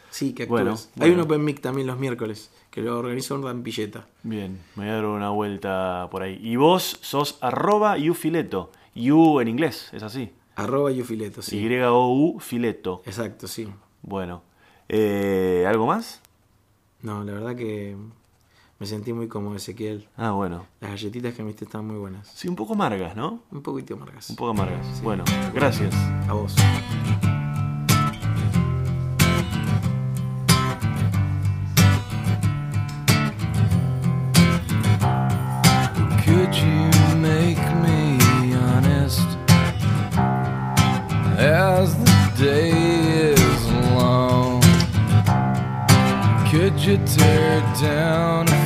[0.10, 0.64] Sí, que actúes.
[0.64, 4.07] Bueno, Hay un Open Mic también los miércoles, que lo organiza un Rampilleta.
[4.23, 4.60] bien.
[4.76, 6.39] Me voy a dar una vuelta por ahí.
[6.41, 8.72] Y vos sos arroba Ufileto.
[8.95, 10.31] U en inglés, es así.
[10.56, 11.60] Arroba Yufileto, sí.
[11.60, 13.03] Y-O-U Fileto.
[13.06, 13.68] Exacto, sí.
[14.02, 14.41] Bueno.
[14.89, 16.19] Eh, ¿Algo más?
[17.03, 17.95] No, la verdad que
[18.80, 20.07] me sentí muy cómodo, Ezequiel.
[20.18, 20.65] Ah, bueno.
[20.81, 22.27] Las galletitas que me diste están muy buenas.
[22.34, 23.44] Sí, un poco amargas, ¿no?
[23.52, 24.31] Un poquito amargas.
[24.31, 24.99] Un poco amargas.
[25.03, 25.23] Bueno,
[25.53, 25.94] gracias.
[26.27, 26.56] A vos.
[42.38, 44.61] Day is long?
[46.51, 48.56] Could you tear down a fortress